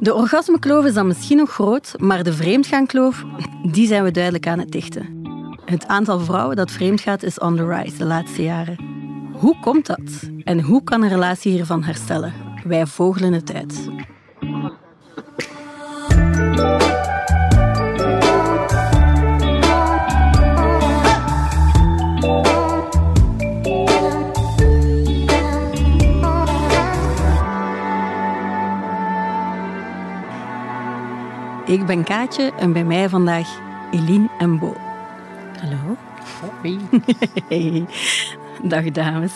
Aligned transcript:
De 0.00 0.14
orgasmekloof 0.14 0.84
is 0.84 0.94
dan 0.94 1.06
misschien 1.06 1.36
nog 1.36 1.50
groot, 1.50 1.94
maar 1.96 2.22
de 2.22 2.32
vreemdgaankloof, 2.32 3.24
die 3.70 3.86
zijn 3.86 4.04
we 4.04 4.10
duidelijk 4.10 4.46
aan 4.46 4.58
het 4.58 4.70
dichten. 4.70 5.22
Het 5.64 5.86
aantal 5.86 6.20
vrouwen 6.20 6.56
dat 6.56 6.70
vreemdgaat 6.70 7.22
is 7.22 7.38
on 7.38 7.56
the 7.56 7.66
rise 7.66 7.98
de 7.98 8.04
laatste 8.04 8.42
jaren. 8.42 8.76
Hoe 9.32 9.60
komt 9.60 9.86
dat? 9.86 10.30
En 10.44 10.60
hoe 10.60 10.82
kan 10.84 11.02
een 11.02 11.08
relatie 11.08 11.52
hiervan 11.52 11.82
herstellen? 11.82 12.32
Wij 12.64 12.86
vogelen 12.86 13.32
het 13.32 13.54
uit. 13.54 13.88
Ben 31.88 32.04
Kaatje 32.04 32.52
en 32.58 32.72
bij 32.72 32.84
mij 32.84 33.08
vandaag 33.08 33.48
Eline 33.90 34.28
en 34.38 34.58
Bo. 34.58 34.76
Hallo. 35.60 35.96
Hoi. 36.62 36.78
Hey. 37.48 37.86
Dag 38.62 38.90
dames. 38.90 39.32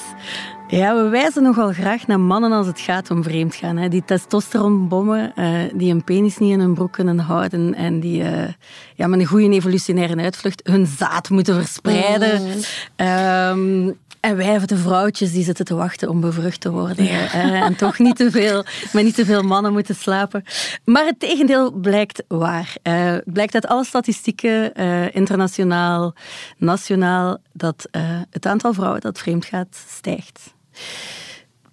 Ja, 0.77 0.95
we 1.03 1.09
wijzen 1.09 1.43
nogal 1.43 1.73
graag 1.73 2.07
naar 2.07 2.21
mannen 2.21 2.53
als 2.53 2.67
het 2.67 2.81
gaat 2.81 3.11
om 3.11 3.23
vreemdgaan. 3.23 3.77
Hè. 3.77 3.89
Die 3.89 4.05
testosteronbommen, 4.05 5.33
eh, 5.35 5.51
die 5.75 5.93
een 5.93 6.05
penis 6.05 6.39
niet 6.39 6.53
in 6.53 6.61
hun 6.61 6.75
broek 6.75 6.93
kunnen 6.93 7.19
houden 7.19 7.75
en 7.75 8.01
die 8.01 8.23
eh, 8.23 8.53
ja, 8.95 9.07
met 9.07 9.21
een 9.21 9.27
goede 9.27 9.51
evolutionaire 9.51 10.17
uitvlucht 10.23 10.61
hun 10.65 10.87
zaad 10.87 11.31
moeten 11.31 11.55
verspreiden. 11.55 12.41
Ehm, 12.97 13.91
en 14.21 14.37
wij, 14.37 14.59
de 14.67 14.77
vrouwtjes, 14.77 15.33
die 15.33 15.45
zitten 15.45 15.65
te 15.65 15.75
wachten 15.75 16.09
om 16.09 16.21
bevrucht 16.21 16.61
te 16.61 16.71
worden. 16.71 17.07
hè. 17.09 17.65
en 17.65 17.77
toch 17.77 17.99
niet 17.99 18.17
te 18.17 18.31
veel, 18.31 18.65
met 18.93 19.05
niet 19.05 19.15
te 19.15 19.25
veel 19.25 19.43
mannen 19.43 19.73
moeten 19.73 19.95
slapen. 19.95 20.45
Maar 20.85 21.05
het 21.05 21.21
tegendeel 21.21 21.73
blijkt 21.73 22.23
waar. 22.29 22.75
Eh, 22.83 23.05
Het 23.05 23.33
blijkt 23.33 23.55
uit 23.55 23.67
alle 23.67 23.85
statistieken, 23.85 24.75
internationaal, 25.13 26.15
nationaal, 26.59 27.39
dat 27.53 27.89
het 28.31 28.47
aantal 28.47 28.73
vrouwen 28.73 29.01
dat 29.01 29.19
vreemd 29.19 29.45
gaat, 29.45 29.85
stijgt. 29.89 30.61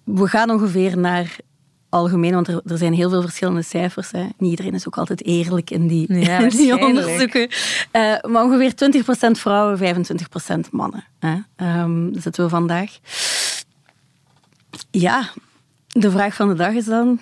We 0.04 0.28
gaan 0.28 0.50
ongeveer 0.50 0.98
naar 0.98 1.36
algemeen, 1.88 2.34
want 2.34 2.48
er, 2.48 2.60
er 2.66 2.78
zijn 2.78 2.92
heel 2.92 3.10
veel 3.10 3.22
verschillende 3.22 3.62
cijfers. 3.62 4.10
Hè. 4.10 4.26
Niet 4.38 4.50
iedereen 4.50 4.74
is 4.74 4.86
ook 4.86 4.96
altijd 4.96 5.24
eerlijk 5.24 5.70
in 5.70 5.86
die, 5.86 6.14
Ja, 6.14 6.38
in 6.48 6.48
die 6.48 6.84
onderzoeken. 6.84 7.48
Eh, 7.90 8.14
maar 8.22 8.44
ongeveer 8.44 8.72
20% 9.02 9.30
vrouwen, 9.30 9.78
25% 9.78 10.70
mannen. 10.70 11.04
Hè. 11.18 11.36
Daar 11.56 11.88
zitten 12.12 12.44
we 12.44 12.50
vandaag. 12.50 12.98
Ja, 14.90 15.30
de 15.86 16.10
vraag 16.10 16.34
van 16.34 16.48
de 16.48 16.54
dag 16.54 16.72
is 16.72 16.84
dan... 16.84 17.20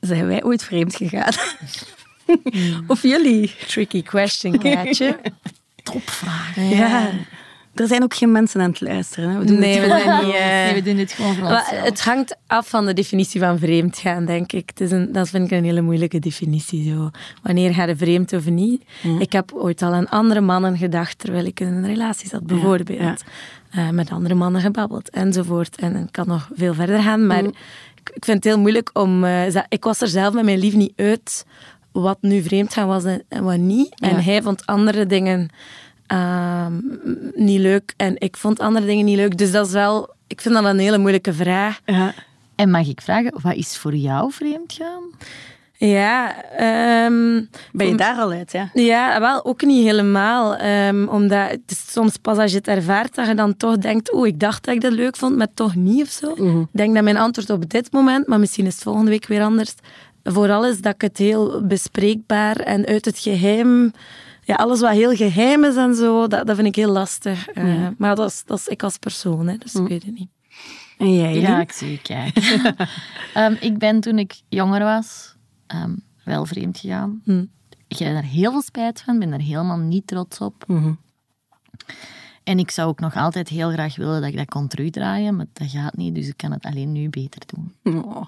Zijn 0.00 0.26
wij 0.26 0.44
ooit 0.44 0.64
vreemd 0.64 0.96
gegaan? 0.96 1.32
of 2.86 3.02
jullie? 3.02 3.54
Tricky 3.66 4.02
question, 4.02 4.58
Kaatje. 4.58 5.18
Topvraag. 5.82 6.56
Ja. 6.56 7.10
Er 7.78 7.86
zijn 7.86 8.02
ook 8.02 8.14
geen 8.14 8.32
mensen 8.32 8.60
aan 8.60 8.70
het 8.70 8.80
luisteren. 8.80 9.30
Hè. 9.30 9.38
We 9.38 9.44
doen 9.44 9.58
Nee, 9.58 9.78
het 9.78 9.82
we 9.92 9.98
zijn 9.98 10.26
niet... 10.26 10.34
eh, 10.34 10.40
Nee, 10.64 10.74
we 10.74 10.82
doen 10.82 10.96
dit 10.96 11.12
gewoon 11.12 11.34
voor 11.34 11.42
maar 11.44 11.58
onszelf. 11.60 11.84
het 11.84 12.00
hangt 12.00 12.36
af 12.46 12.68
van 12.68 12.86
de 12.86 12.92
definitie 12.92 13.40
van 13.40 13.58
vreemd 13.58 13.98
gaan, 13.98 14.24
denk 14.24 14.52
ik. 14.52 14.68
Het 14.68 14.80
is 14.80 14.90
een, 14.90 15.12
dat 15.12 15.28
vind 15.28 15.44
ik 15.44 15.58
een 15.58 15.64
hele 15.64 15.80
moeilijke 15.80 16.18
definitie. 16.18 16.92
Zo. 16.94 17.10
Wanneer 17.42 17.74
ga 17.74 17.84
je 17.84 17.96
vreemd 17.96 18.32
of 18.32 18.44
niet? 18.50 18.82
Ik 19.18 19.32
heb 19.32 19.52
ooit 19.52 19.82
al 19.82 19.92
aan 19.92 20.08
andere 20.08 20.40
mannen 20.40 20.76
gedacht 20.76 21.18
terwijl 21.18 21.44
ik 21.44 21.60
in 21.60 21.66
een 21.66 21.86
relatie 21.86 22.28
zat, 22.28 22.46
bijvoorbeeld. 22.46 22.98
ja. 23.00 23.16
Eh, 23.70 23.90
met 23.90 24.10
andere 24.10 24.34
mannen 24.34 24.60
gebabbeld, 24.60 25.10
enzovoort. 25.10 25.76
En 25.76 25.94
het 25.94 26.10
kan 26.10 26.26
nog 26.26 26.48
veel 26.54 26.74
verder 26.74 27.02
gaan, 27.02 27.26
maar 27.26 27.44
ik, 27.44 28.10
ik 28.14 28.24
vind 28.24 28.36
het 28.36 28.44
heel 28.44 28.58
moeilijk 28.60 28.90
om... 28.92 29.24
eh, 29.24 29.54
ik 29.68 29.84
was 29.84 30.00
er 30.00 30.08
zelf 30.08 30.34
met 30.34 30.44
mijn 30.44 30.58
lief 30.58 30.74
niet 30.74 30.92
uit 30.96 31.46
wat 31.92 32.18
nu 32.20 32.42
vreemd 32.42 32.72
gaan 32.72 32.86
was 32.88 33.04
en, 33.04 33.22
en 33.28 33.44
wat 33.44 33.56
niet. 33.56 34.00
En 34.00 34.22
hij 34.24 34.42
vond 34.42 34.66
andere 34.66 35.06
dingen 35.06 35.48
ehm, 36.08 36.72
niet 37.34 37.60
leuk 37.60 37.94
en 37.96 38.14
ik 38.18 38.36
vond 38.36 38.60
andere 38.60 38.86
dingen 38.86 39.04
niet 39.04 39.16
leuk. 39.16 39.38
Dus 39.38 39.50
dat 39.52 39.66
is 39.66 39.72
wel... 39.72 40.14
Ik 40.26 40.40
vind 40.40 40.54
dat 40.54 40.64
een 40.64 40.78
hele 40.78 40.98
moeilijke 40.98 41.32
vraag. 41.32 41.80
Ja. 41.84 42.14
En 42.54 42.70
mag 42.70 42.86
ik 42.86 43.00
vragen, 43.00 43.32
wat 43.42 43.54
is 43.54 43.76
voor 43.76 43.94
jou 43.94 44.32
vreemd 44.32 44.72
gaan? 44.72 45.02
Ja, 45.80 46.42
ehm, 46.56 47.40
Ben 47.72 47.86
je 47.86 47.94
daar 47.94 48.16
al 48.16 48.30
uit, 48.30 48.52
ja? 48.52 48.70
ja, 48.74 49.20
wel 49.20 49.44
ook 49.44 49.62
niet 49.62 49.84
helemaal. 49.84 50.56
ehm, 50.56 51.06
omdat 51.08 51.50
het 51.50 51.60
is 51.66 51.92
soms 51.92 52.16
pas 52.16 52.38
als 52.38 52.50
je 52.50 52.56
het 52.56 52.68
ervaart 52.68 53.14
dat 53.14 53.26
je 53.26 53.34
dan 53.34 53.56
toch 53.56 53.78
denkt, 53.78 54.14
oeh, 54.14 54.26
ik 54.28 54.40
dacht 54.40 54.64
dat 54.64 54.74
ik 54.74 54.80
dat 54.80 54.92
leuk 54.92 55.16
vond, 55.16 55.36
maar 55.36 55.54
toch 55.54 55.74
niet 55.74 56.02
of 56.02 56.08
zo. 56.08 56.32
Ik 56.62 56.66
denk 56.72 56.94
dat 56.94 57.04
mijn 57.04 57.16
antwoord 57.16 57.50
op 57.50 57.68
dit 57.70 57.92
moment, 57.92 58.26
maar 58.26 58.38
misschien 58.38 58.66
is 58.66 58.74
het 58.74 58.82
volgende 58.82 59.10
week 59.10 59.26
weer 59.26 59.42
anders, 59.42 59.74
vooral 60.24 60.66
is 60.66 60.80
dat 60.80 60.94
ik 60.94 61.00
het 61.00 61.18
heel 61.18 61.66
bespreekbaar 61.66 62.56
en 62.56 62.86
uit 62.86 63.04
het 63.04 63.18
geheim, 63.18 63.92
ja, 64.48 64.54
alles 64.54 64.80
wat 64.80 64.90
heel 64.92 65.16
geheim 65.16 65.64
is 65.64 65.76
en 65.76 65.94
zo, 65.94 66.26
dat, 66.26 66.46
dat 66.46 66.56
vind 66.56 66.68
ik 66.68 66.74
heel 66.76 66.92
lastig. 66.92 67.48
Eh, 67.48 67.86
Maar 67.98 68.16
dat 68.16 68.30
is, 68.30 68.42
dat 68.44 68.58
is 68.58 68.66
ik 68.68 68.82
als 68.82 68.98
persoon, 68.98 69.46
hè, 69.48 69.56
dus 69.56 69.74
ik 69.74 69.88
weet 69.88 70.04
het 70.04 70.14
niet. 70.14 70.28
En 70.98 71.14
jij, 71.14 71.34
Ja, 71.40 71.60
ik 71.60 71.72
zie 71.72 71.90
je 71.90 72.02
kijken. 72.02 72.42
Ehm, 73.34 73.54
ik 73.60 73.78
ben 73.78 74.00
toen 74.00 74.18
ik 74.18 74.40
jonger 74.48 74.82
was 74.84 75.36
ehm, 75.66 75.94
wel 76.24 76.46
vreemd 76.46 76.78
gegaan. 76.78 77.20
Hm. 77.24 77.44
Ik 77.88 77.98
heb 77.98 78.12
daar 78.12 78.22
heel 78.22 78.50
veel 78.50 78.62
spijt 78.62 79.00
van, 79.00 79.18
ben 79.18 79.30
daar 79.30 79.40
helemaal 79.40 79.78
niet 79.78 80.06
trots 80.06 80.38
op. 80.38 80.64
Mhm. 80.66 80.92
En 82.44 82.58
ik 82.58 82.70
zou 82.70 82.88
ook 82.88 83.00
nog 83.00 83.16
altijd 83.16 83.48
heel 83.48 83.70
graag 83.70 83.96
willen 83.96 84.20
dat 84.20 84.30
ik 84.30 84.36
dat 84.36 84.48
kon 84.48 84.68
terugdraaien, 84.68 85.36
maar 85.36 85.46
dat 85.52 85.70
gaat 85.70 85.96
niet, 85.96 86.14
dus 86.14 86.28
ik 86.28 86.36
kan 86.36 86.52
het 86.52 86.64
alleen 86.64 86.92
nu 86.92 87.08
beter 87.08 87.42
doen. 87.46 87.94
Oh. 87.96 88.22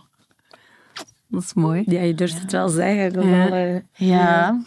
Dat 1.29 1.43
is 1.43 1.55
mooi. 1.55 1.83
Ja, 1.87 2.01
je 2.01 2.15
durft 2.15 2.41
het 2.41 2.53
wel 2.53 2.69
zeggen. 2.69 3.29
Ja. 3.29 3.49
wel, 3.49 3.53
eh, 3.53 3.81
Ja. 4.09 4.61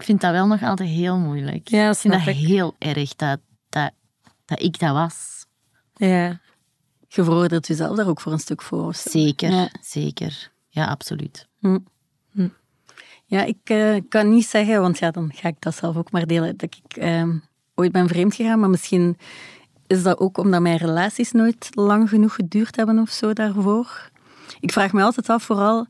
Ik 0.00 0.06
vind 0.06 0.20
dat 0.20 0.30
wel 0.32 0.46
nog 0.46 0.62
altijd 0.62 0.88
heel 0.88 1.16
moeilijk. 1.18 1.68
Ja, 1.68 1.86
dat 1.86 1.94
ik 1.94 2.00
vind 2.00 2.12
dat 2.14 2.26
ik. 2.26 2.36
heel 2.36 2.76
erg 2.78 3.16
dat, 3.16 3.40
dat, 3.68 3.90
dat 4.44 4.62
ik 4.62 4.78
dat 4.78 4.92
was. 4.92 5.46
ja. 5.96 6.40
Je 7.12 7.24
veroordeelt 7.24 7.66
jezelf 7.66 7.96
daar 7.96 8.08
ook 8.08 8.20
voor 8.20 8.32
een 8.32 8.38
stuk 8.38 8.62
voor. 8.62 8.94
Zeker, 8.94 9.50
Ja. 9.50 9.68
zeker. 9.80 10.50
Ja, 10.68 10.86
absoluut. 10.86 11.48
Ja, 13.24 13.42
ik 13.44 13.58
eh, 13.64 13.96
kan 14.08 14.30
niet 14.30 14.46
zeggen, 14.46 14.80
want 14.80 14.98
ja, 14.98 15.10
dan 15.10 15.32
ga 15.34 15.48
ik 15.48 15.56
dat 15.58 15.74
zelf 15.74 15.96
ook 15.96 16.10
maar 16.10 16.26
delen, 16.26 16.56
dat 16.56 16.76
ik 16.84 16.96
ehm, 16.96 17.38
ooit 17.74 17.92
ben 17.92 18.08
vreemd 18.08 18.34
gegaan, 18.34 18.60
maar 18.60 18.70
misschien 18.70 19.16
is 19.86 20.02
dat 20.02 20.18
ook 20.18 20.38
omdat 20.38 20.60
mijn 20.60 20.76
relaties 20.76 21.32
nooit 21.32 21.68
lang 21.70 22.08
genoeg 22.08 22.34
geduurd 22.34 22.76
hebben 22.76 22.98
of 22.98 23.10
zo 23.10 23.32
daarvoor. 23.32 24.10
Ik 24.60 24.72
vraag 24.72 24.92
me 24.92 25.02
altijd 25.02 25.28
af, 25.28 25.42
vooral, 25.42 25.86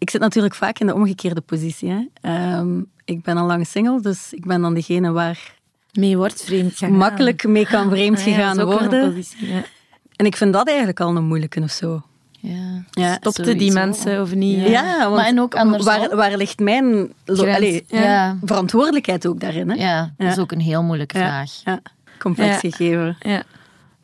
ik 0.00 0.10
zit 0.10 0.20
natuurlijk 0.20 0.54
vaak 0.54 0.78
in 0.78 0.86
de 0.86 0.94
omgekeerde 0.94 1.40
positie. 1.40 1.90
Hè. 1.90 2.06
Ehm, 2.20 2.78
ik 3.04 3.22
ben 3.22 3.36
al 3.36 3.46
lang 3.46 3.66
single, 3.66 4.00
dus 4.00 4.32
ik 4.32 4.46
ben 4.46 4.60
dan 4.60 4.74
degene 4.74 5.10
waar 5.10 5.54
Mee 5.92 6.16
wordt 6.16 6.42
vreemd 6.42 6.72
gegaan. 6.76 6.96
makkelijk 6.96 7.44
mee 7.46 7.66
kan 7.66 7.90
vreemd 7.94 8.18
Ah 8.18 8.24
ja, 8.26 8.32
gegaan 8.32 8.56
dat 8.56 8.68
is 8.68 8.74
ook 8.74 8.80
nog 8.80 8.90
een 8.92 8.98
worden. 8.98 9.14
positie, 9.14 9.48
ja. 9.52 9.62
En 10.16 10.26
ik 10.26 10.36
vind 10.36 10.52
dat 10.52 10.66
eigenlijk 10.68 11.00
al 11.00 11.16
een 11.16 11.24
moeilijke 11.24 11.60
of 11.60 11.70
zo. 11.70 12.02
Ja. 12.42 12.84
Ja. 12.90 13.14
Stopte 13.14 13.54
die 13.56 13.72
mensen 13.72 14.22
of 14.22 14.34
niet? 14.34 14.66
Ja, 14.68 14.98
want 15.04 15.16
Maar 15.16 15.26
en 15.26 15.40
ook 15.40 15.54
andersom. 15.54 15.98
waar, 15.98 16.16
waar 16.16 16.36
ligt 16.36 16.58
mijn 16.58 17.12
lo- 17.24 17.34
Grens, 17.34 17.56
allee, 17.56 17.84
ja. 17.88 18.36
verantwoordelijkheid 18.44 19.26
ook 19.26 19.40
daarin? 19.40 19.70
Hè? 19.70 19.74
Ja, 19.76 20.12
dat 20.16 20.28
is 20.28 20.34
Ja. 20.34 20.40
ook 20.40 20.52
een 20.52 20.60
heel 20.60 20.82
moeilijke 20.82 21.18
Ja, 21.18 21.24
vraag. 21.24 21.52
ja, 21.64 21.80
complex 22.18 22.60
Ja. 22.60 22.70
gegeven. 22.70 23.16
Ja. 23.20 23.42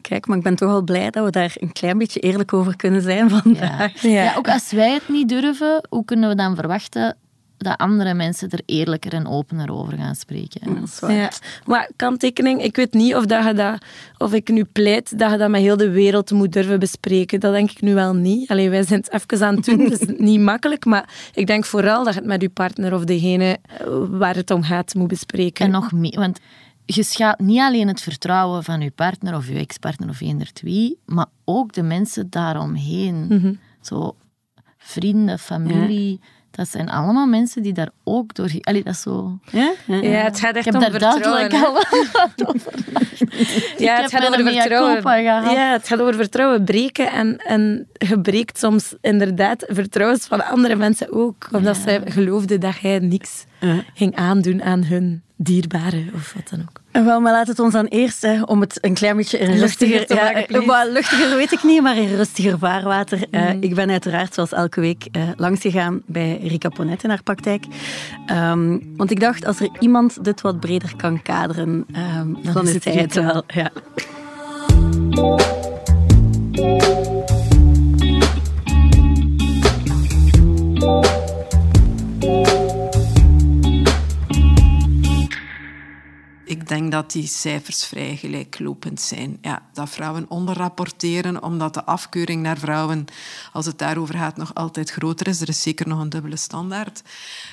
Kijk, 0.08 0.26
maar 0.26 0.36
ik 0.36 0.42
ben 0.42 0.56
toch 0.56 0.70
wel 0.70 0.82
blij 0.82 1.10
dat 1.10 1.24
we 1.24 1.30
daar 1.30 1.52
een 1.54 1.72
klein 1.72 1.98
beetje 1.98 2.20
eerlijk 2.20 2.52
over 2.52 2.76
kunnen 2.76 3.02
zijn 3.02 3.30
vandaag. 3.42 4.02
Ja. 4.02 4.10
Ja. 4.10 4.34
ook 4.36 4.48
als 4.48 4.72
wij 4.72 4.92
het 4.92 5.08
niet 5.08 5.28
durven, 5.28 5.86
hoe 5.88 6.04
kunnen 6.04 6.28
we 6.28 6.34
dan 6.34 6.54
verwachten 6.54 7.16
dat 7.56 7.78
andere 7.78 8.14
mensen 8.14 8.50
er 8.50 8.60
eerlijker 8.66 9.12
en 9.12 9.26
opener 9.26 9.72
over 9.72 9.96
gaan 9.96 10.14
spreken? 10.14 10.74
Dat 10.74 10.82
is 10.84 11.00
waar. 11.00 11.12
Ja. 11.12 11.30
Maar 11.64 11.90
kanttekening, 11.96 12.62
ik 12.62 12.76
weet 12.76 12.92
niet 12.92 13.14
of, 13.14 13.26
dat 13.26 13.44
je 13.44 13.52
dat, 13.54 13.84
of 14.18 14.32
ik 14.32 14.48
nu 14.48 14.64
pleit 14.64 15.18
dat 15.18 15.30
je 15.30 15.36
dat 15.36 15.50
met 15.50 15.60
heel 15.60 15.76
de 15.76 15.90
wereld 15.90 16.30
moet 16.30 16.52
durven 16.52 16.78
bespreken. 16.78 17.40
Dat 17.40 17.52
denk 17.52 17.70
ik 17.70 17.80
nu 17.80 17.94
wel 17.94 18.14
niet. 18.14 18.50
Alleen 18.50 18.70
wij 18.70 18.82
zijn 18.82 19.00
het 19.00 19.12
even 19.12 19.46
aan 19.46 19.54
het 19.54 19.64
doen, 19.64 19.88
dus 19.88 20.00
niet 20.30 20.40
makkelijk. 20.40 20.84
Maar 20.84 21.08
ik 21.34 21.46
denk 21.46 21.64
vooral 21.64 22.04
dat 22.04 22.14
je 22.14 22.18
het 22.18 22.28
met 22.28 22.42
je 22.42 22.48
partner 22.48 22.94
of 22.94 23.04
degene 23.04 23.58
eh, 23.62 23.86
waar 24.08 24.34
het 24.34 24.50
om 24.50 24.62
gaat 24.62 24.94
moet 24.94 25.08
bespreken. 25.08 25.64
En 25.64 25.70
nog 25.70 25.92
meer, 25.92 26.18
want 26.18 26.38
je 26.86 27.02
schaadt 27.02 27.40
niet 27.40 27.60
alleen 27.60 27.88
het 27.88 28.00
vertrouwen 28.00 28.64
van 28.64 28.80
je 28.80 28.90
partner 28.90 29.34
of 29.34 29.48
je 29.48 29.58
ex-partner 29.58 30.08
of 30.08 30.20
eender 30.20 30.50
wie, 30.60 30.98
maar 31.04 31.26
ook 31.44 31.72
de 31.72 31.82
mensen 31.82 32.30
daaromheen. 32.30 33.26
Mhm. 33.26 33.54
Zo 33.80 34.16
vrienden, 34.78 35.38
familie. 35.38 36.20
Dat 36.56 36.68
zijn 36.68 36.88
allemaal 36.90 37.26
mensen 37.26 37.62
die 37.62 37.72
daar 37.72 37.88
ook 38.04 38.34
door... 38.34 38.50
Allee, 38.60 38.82
dat 38.82 38.94
is 38.94 39.00
zo... 39.00 39.38
Ja? 39.50 39.72
Ja. 39.86 39.96
ja, 39.96 40.10
het 40.10 40.40
gaat 40.40 40.50
Ik 40.50 40.56
echt 40.56 40.64
heb 40.64 40.74
om 40.74 40.80
daar 40.80 40.90
vertrouwen. 40.90 41.22
duidelijk 41.50 41.64
al 41.64 41.72
wat 41.72 42.54
over 42.54 42.72
Ja, 43.78 43.96
Ik 43.96 44.02
het 44.02 44.10
heb 44.12 44.22
gaat 44.22 44.28
over 44.32 44.52
vertrouwen. 44.52 45.50
Ja, 45.52 45.72
het 45.72 45.88
gaat 45.88 46.00
over 46.00 46.14
vertrouwen 46.14 46.64
breken. 46.64 47.12
En, 47.12 47.36
en 47.36 47.88
je 47.92 48.20
breekt 48.20 48.58
soms 48.58 48.94
inderdaad 49.00 49.64
vertrouwens 49.68 50.26
van 50.26 50.44
andere 50.46 50.76
mensen 50.76 51.12
ook. 51.12 51.48
Omdat 51.52 51.76
Ja. 51.76 51.82
zij 51.82 52.00
geloofden 52.04 52.60
dat 52.60 52.76
jij 52.80 52.98
niks 52.98 53.44
Ja. 53.60 53.82
ging 53.94 54.16
aandoen 54.16 54.62
aan 54.62 54.84
hun 54.84 55.22
dierbaren 55.36 56.10
of 56.14 56.32
wat 56.32 56.48
dan 56.50 56.60
ook. 56.60 56.80
Wel, 57.04 57.20
maar 57.20 57.32
laat 57.32 57.46
het 57.46 57.58
ons 57.58 57.72
dan 57.72 57.86
eerst, 57.86 58.22
hè, 58.22 58.42
om 58.42 58.60
het 58.60 58.78
een 58.84 58.94
klein 58.94 59.16
beetje 59.16 59.38
in 59.38 59.58
Luchtiger 59.58 60.14
maken, 60.14 60.60
ja, 60.60 60.66
wel, 60.66 60.92
luchtiger 60.92 61.36
weet 61.36 61.52
ik 61.52 61.62
niet, 61.62 61.82
maar 61.82 61.96
in 61.96 62.14
rustiger 62.16 62.58
vaarwater. 62.58 63.24
Eh, 63.30 63.50
Ik 63.60 63.74
ben 63.74 63.90
uiteraard, 63.90 64.34
zoals 64.34 64.52
elke 64.52 64.80
week, 64.80 65.08
eh, 65.12 65.22
langsgegaan 65.36 66.02
bij 66.06 66.38
Rika 66.42 66.68
Ponet 66.68 67.02
in 67.02 67.08
haar 67.08 67.22
praktijk. 67.22 67.64
Ehm, 68.26 68.78
want 68.96 69.10
ik 69.10 69.20
dacht, 69.20 69.46
als 69.46 69.60
er 69.60 69.68
iemand 69.78 70.24
dit 70.24 70.40
wat 70.40 70.60
breder 70.60 70.96
kan 70.96 71.22
kaderen, 71.22 71.86
ehm, 71.92 72.52
dan, 72.52 72.66
is 72.66 72.74
is 72.74 72.84
het 72.84 72.94
het 72.94 73.14
wel. 73.14 73.42
Ja. 73.46 73.70
Ik 86.46 86.68
denk 86.68 86.92
dat 86.92 87.12
die 87.12 87.26
cijfers 87.26 87.84
vrij 87.84 88.16
gelijklopend 88.16 89.00
zijn. 89.00 89.38
Ja, 89.40 89.62
dat 89.72 89.90
vrouwen 89.90 90.26
onderrapporteren, 90.28 91.42
omdat 91.42 91.74
de 91.74 91.84
afkeuring 91.84 92.42
naar 92.42 92.58
vrouwen, 92.58 93.04
als 93.52 93.66
het 93.66 93.78
daarover 93.78 94.14
gaat, 94.14 94.36
nog 94.36 94.54
altijd 94.54 94.90
groter 94.90 95.28
is. 95.28 95.40
Er 95.40 95.48
is 95.48 95.62
zeker 95.62 95.88
nog 95.88 96.00
een 96.00 96.08
dubbele 96.08 96.36
standaard. 96.36 97.02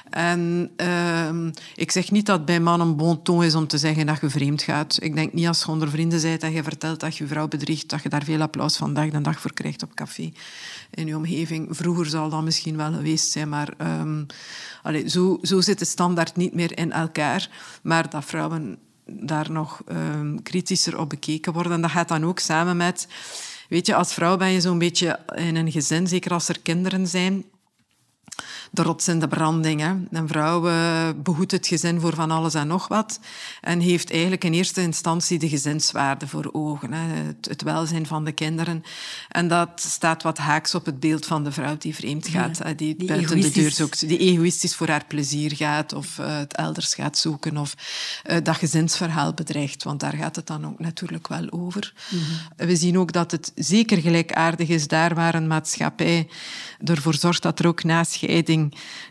En 0.09 0.71
ehm, 0.75 1.51
ik 1.75 1.91
zeg 1.91 2.11
niet 2.11 2.25
dat 2.25 2.45
bij 2.45 2.59
mannen 2.59 2.95
bon 2.95 3.21
ton 3.21 3.43
is 3.43 3.55
om 3.55 3.67
te 3.67 3.77
zeggen 3.77 4.05
dat 4.05 4.21
je 4.21 4.29
vreemd 4.29 4.61
gaat. 4.61 4.97
Ik 5.01 5.15
denk 5.15 5.33
niet 5.33 5.47
als 5.47 5.59
je 5.63 5.67
onder 5.67 5.89
vrienden 5.89 6.21
bent 6.21 6.43
en 6.43 6.51
je 6.51 6.63
vertelt 6.63 6.99
dat 6.99 7.17
je 7.17 7.27
vrouw 7.27 7.47
bedriegt, 7.47 7.89
dat 7.89 8.03
je 8.03 8.09
daar 8.09 8.23
veel 8.23 8.41
applaus 8.41 8.77
van 8.77 8.93
dag 8.93 9.09
en 9.09 9.23
dag 9.23 9.39
voor 9.39 9.53
krijgt 9.53 9.83
op 9.83 9.95
café 9.95 10.31
in 10.89 11.07
je 11.07 11.15
omgeving. 11.15 11.67
Vroeger 11.71 12.05
zal 12.05 12.29
dat 12.29 12.43
misschien 12.43 12.77
wel 12.77 12.93
geweest 12.93 13.31
zijn, 13.31 13.49
maar 13.49 13.73
ehm, 13.77 14.23
allee, 14.83 15.09
zo, 15.09 15.37
zo 15.41 15.61
zit 15.61 15.79
de 15.79 15.85
standaard 15.85 16.35
niet 16.35 16.53
meer 16.53 16.77
in 16.77 16.91
elkaar. 16.91 17.49
Maar 17.83 18.09
dat 18.09 18.25
vrouwen 18.25 18.77
daar 19.05 19.51
nog 19.51 19.81
ehm, 19.87 20.37
kritischer 20.43 20.99
op 20.99 21.09
bekeken 21.09 21.53
worden. 21.53 21.71
En 21.71 21.81
dat 21.81 21.91
gaat 21.91 22.07
dan 22.07 22.25
ook 22.25 22.39
samen 22.39 22.77
met... 22.77 23.07
Weet 23.69 23.85
je, 23.85 23.95
als 23.95 24.13
vrouw 24.13 24.37
ben 24.37 24.51
je 24.51 24.61
zo'n 24.61 24.77
beetje 24.77 25.19
in 25.35 25.55
een 25.55 25.71
gezin, 25.71 26.07
zeker 26.07 26.31
als 26.31 26.49
er 26.49 26.59
kinderen 26.59 27.07
zijn, 27.07 27.43
de 28.71 28.81
rots 28.81 29.07
in 29.07 29.19
de 29.19 29.27
branding. 29.27 29.81
Hè. 29.81 29.93
Een 30.11 30.27
vrouw 30.27 30.67
eh, 30.67 31.09
behoedt 31.15 31.51
het 31.51 31.67
gezin 31.67 31.99
voor 31.99 32.13
van 32.13 32.31
alles 32.31 32.53
en 32.53 32.67
nog 32.67 32.87
wat 32.87 33.19
en 33.61 33.79
heeft 33.79 34.11
eigenlijk 34.11 34.43
in 34.43 34.53
eerste 34.53 34.81
instantie 34.81 35.39
de 35.39 35.49
gezinswaarde 35.49 36.27
voor 36.27 36.49
ogen. 36.51 36.93
Hè. 36.93 37.15
Het, 37.15 37.45
het 37.49 37.61
welzijn 37.61 38.05
van 38.05 38.25
de 38.25 38.31
kinderen. 38.31 38.83
En 39.29 39.47
dat 39.47 39.69
staat 39.81 40.23
wat 40.23 40.37
haaks 40.37 40.75
op 40.75 40.85
het 40.85 40.99
beeld 40.99 41.25
van 41.25 41.43
de 41.43 41.51
vrouw 41.51 41.77
die 41.77 41.95
vreemd 41.95 42.27
gaat. 42.27 42.57
hè, 42.57 42.75
die, 42.75 42.95
die 42.95 43.07
buiten 43.07 43.41
de 43.41 43.51
deur 43.51 43.71
zoekt. 43.71 44.07
Die 44.07 44.17
egoïstisch 44.17 44.75
voor 44.75 44.87
haar 44.87 45.05
plezier 45.07 45.55
gaat 45.55 45.93
of 45.93 46.19
eh, 46.19 46.37
het 46.37 46.55
elders 46.55 46.93
gaat 46.93 47.17
zoeken 47.17 47.57
of 47.57 47.73
eh, 48.23 48.37
dat 48.43 48.55
gezinsverhaal 48.55 49.33
bedreigt. 49.33 49.83
Want 49.83 49.99
daar 49.99 50.13
gaat 50.13 50.35
het 50.35 50.47
dan 50.47 50.65
ook 50.65 50.79
natuurlijk 50.79 51.27
wel 51.27 51.51
over. 51.51 51.93
We 52.55 52.75
zien 52.75 52.97
ook 52.97 53.11
dat 53.11 53.31
het 53.31 53.51
zeker 53.55 53.97
gelijkaardig 53.97 54.69
is 54.69 54.87
daar 54.87 55.15
waar 55.15 55.35
een 55.35 55.47
maatschappij 55.47 56.27
ervoor 56.83 57.13
zorgt 57.15 57.41
dat 57.41 57.59
er 57.59 57.67
ook 57.67 57.83
na 57.83 58.03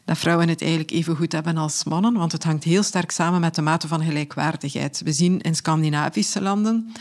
dat 0.05 0.19
vrouwen 0.19 0.49
het 0.49 0.61
eigenlijk 0.61 0.91
even 0.91 1.17
goed 1.17 1.33
hebben 1.33 1.57
als 1.57 1.85
mannen, 1.85 2.15
want 2.15 2.33
het 2.33 2.45
hangt 2.45 2.65
heel 2.65 2.83
sterk 2.83 3.11
samen 3.11 3.41
met 3.41 3.55
de 3.55 3.63
mate 3.63 3.89
van 3.89 4.05
gelijkwaardigheid. 4.05 5.01
We 5.05 5.13
zien 5.13 5.41
in 5.41 5.55
Scandinavische 5.55 6.43
landen 6.43 6.93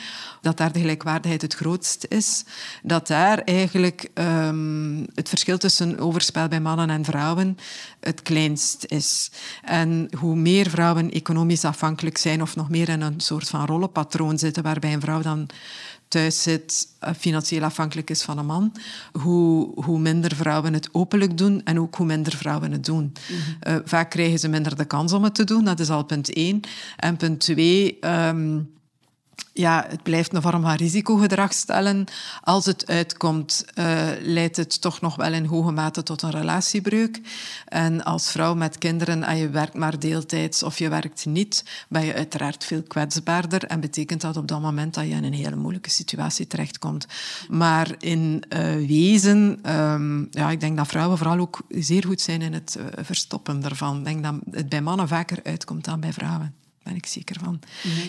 dat 0.41 0.57
daar 0.57 0.71
de 0.71 0.79
gelijkwaardigheid 0.79 1.41
het 1.41 1.53
grootst 1.53 2.05
is, 2.09 2.43
dat 2.83 3.07
daar 3.07 3.37
eigenlijk 3.37 4.09
ehm, 4.13 5.05
het 5.13 5.29
verschil 5.29 5.57
tussen 5.57 5.99
overspel 5.99 6.47
bij 6.47 6.59
mannen 6.59 6.89
en 6.89 7.05
vrouwen 7.05 7.57
het 7.99 8.21
kleinst 8.21 8.85
is. 8.87 9.31
En 9.63 10.09
hoe 10.17 10.35
meer 10.35 10.69
vrouwen 10.69 11.11
economisch 11.11 11.65
afhankelijk 11.65 12.17
zijn 12.17 12.41
of 12.41 12.55
nog 12.55 12.69
meer 12.69 12.89
in 12.89 13.01
een 13.01 13.19
soort 13.19 13.49
van 13.49 13.65
rollenpatroon 13.65 14.37
zitten, 14.37 14.63
waarbij 14.63 14.93
een 14.93 15.01
vrouw 15.01 15.21
dan 15.21 15.49
thuis 16.11 16.41
zit, 16.41 16.87
eh, 16.99 17.13
financieel 17.17 17.63
afhankelijk 17.63 18.09
is 18.09 18.23
van 18.23 18.37
een 18.37 18.45
man, 18.45 18.73
hoe, 19.21 19.83
hoe 19.83 19.99
minder 19.99 20.35
vrouwen 20.35 20.73
het 20.73 20.89
openlijk 20.91 21.37
doen 21.37 21.61
en 21.63 21.79
ook 21.79 21.95
hoe 21.95 22.05
minder 22.05 22.35
vrouwen 22.35 22.71
het 22.71 22.85
doen. 22.85 23.11
Eh, 23.59 23.75
vaak 23.85 24.09
krijgen 24.09 24.39
ze 24.39 24.47
minder 24.47 24.75
de 24.75 24.85
kans 24.85 25.13
om 25.13 25.23
het 25.23 25.35
te 25.35 25.43
doen, 25.43 25.63
dat 25.63 25.79
is 25.79 25.89
al 25.89 26.03
punt 26.03 26.33
één. 26.33 26.59
En 26.97 27.17
punt 27.17 27.39
twee... 27.39 27.97
ehm, 27.99 28.59
ja, 29.53 29.85
het 29.87 30.03
blijft 30.03 30.33
een 30.33 30.41
vorm 30.41 30.61
van 30.61 30.75
risicogedrag 30.75 31.53
stellen. 31.53 32.05
Als 32.41 32.65
het 32.65 32.87
uitkomt, 32.87 33.65
eh, 33.73 34.07
leidt 34.19 34.57
het 34.57 34.81
toch 34.81 35.01
nog 35.01 35.15
wel 35.15 35.33
in 35.33 35.45
hoge 35.45 35.71
mate 35.71 36.03
tot 36.03 36.21
een 36.21 36.31
relatiebreuk. 36.31 37.21
En 37.65 38.03
als 38.03 38.31
vrouw 38.31 38.55
met 38.55 38.77
kinderen 38.77 39.23
en 39.23 39.37
je 39.37 39.49
werkt 39.49 39.73
maar 39.73 39.99
deeltijds 39.99 40.63
of 40.63 40.77
je 40.77 40.89
werkt 40.89 41.25
niet, 41.25 41.63
ben 41.89 42.05
je 42.05 42.13
uiteraard 42.13 42.63
veel 42.63 42.83
kwetsbaarder 42.83 43.63
en 43.65 43.79
betekent 43.79 44.21
dat 44.21 44.37
op 44.37 44.47
dat 44.47 44.61
moment 44.61 44.93
dat 44.93 45.03
je 45.03 45.09
in 45.09 45.23
een 45.23 45.33
hele 45.33 45.55
moeilijke 45.55 45.89
situatie 45.89 46.47
terechtkomt. 46.47 47.05
Maar 47.49 47.95
in 47.99 48.43
eh, 48.49 48.75
wezen, 48.75 49.59
ehm, 49.63 50.25
ja, 50.31 50.49
ik 50.49 50.59
denk 50.59 50.77
dat 50.77 50.87
vrouwen 50.87 51.17
vooral 51.17 51.39
ook 51.39 51.61
zeer 51.69 52.05
goed 52.05 52.21
zijn 52.21 52.41
in 52.41 52.53
het 52.53 52.75
eh, 52.75 52.85
verstoppen 53.03 53.61
daarvan. 53.61 53.97
Ik 53.97 54.05
denk 54.05 54.23
dat 54.23 54.35
het 54.51 54.69
bij 54.69 54.81
mannen 54.81 55.07
vaker 55.07 55.39
uitkomt 55.43 55.85
dan 55.85 55.99
bij 55.99 56.13
vrouwen. 56.13 56.55
Daar 56.83 56.93
ben 56.93 56.95
ik 56.95 57.05
zeker 57.05 57.35
van. 57.43 57.59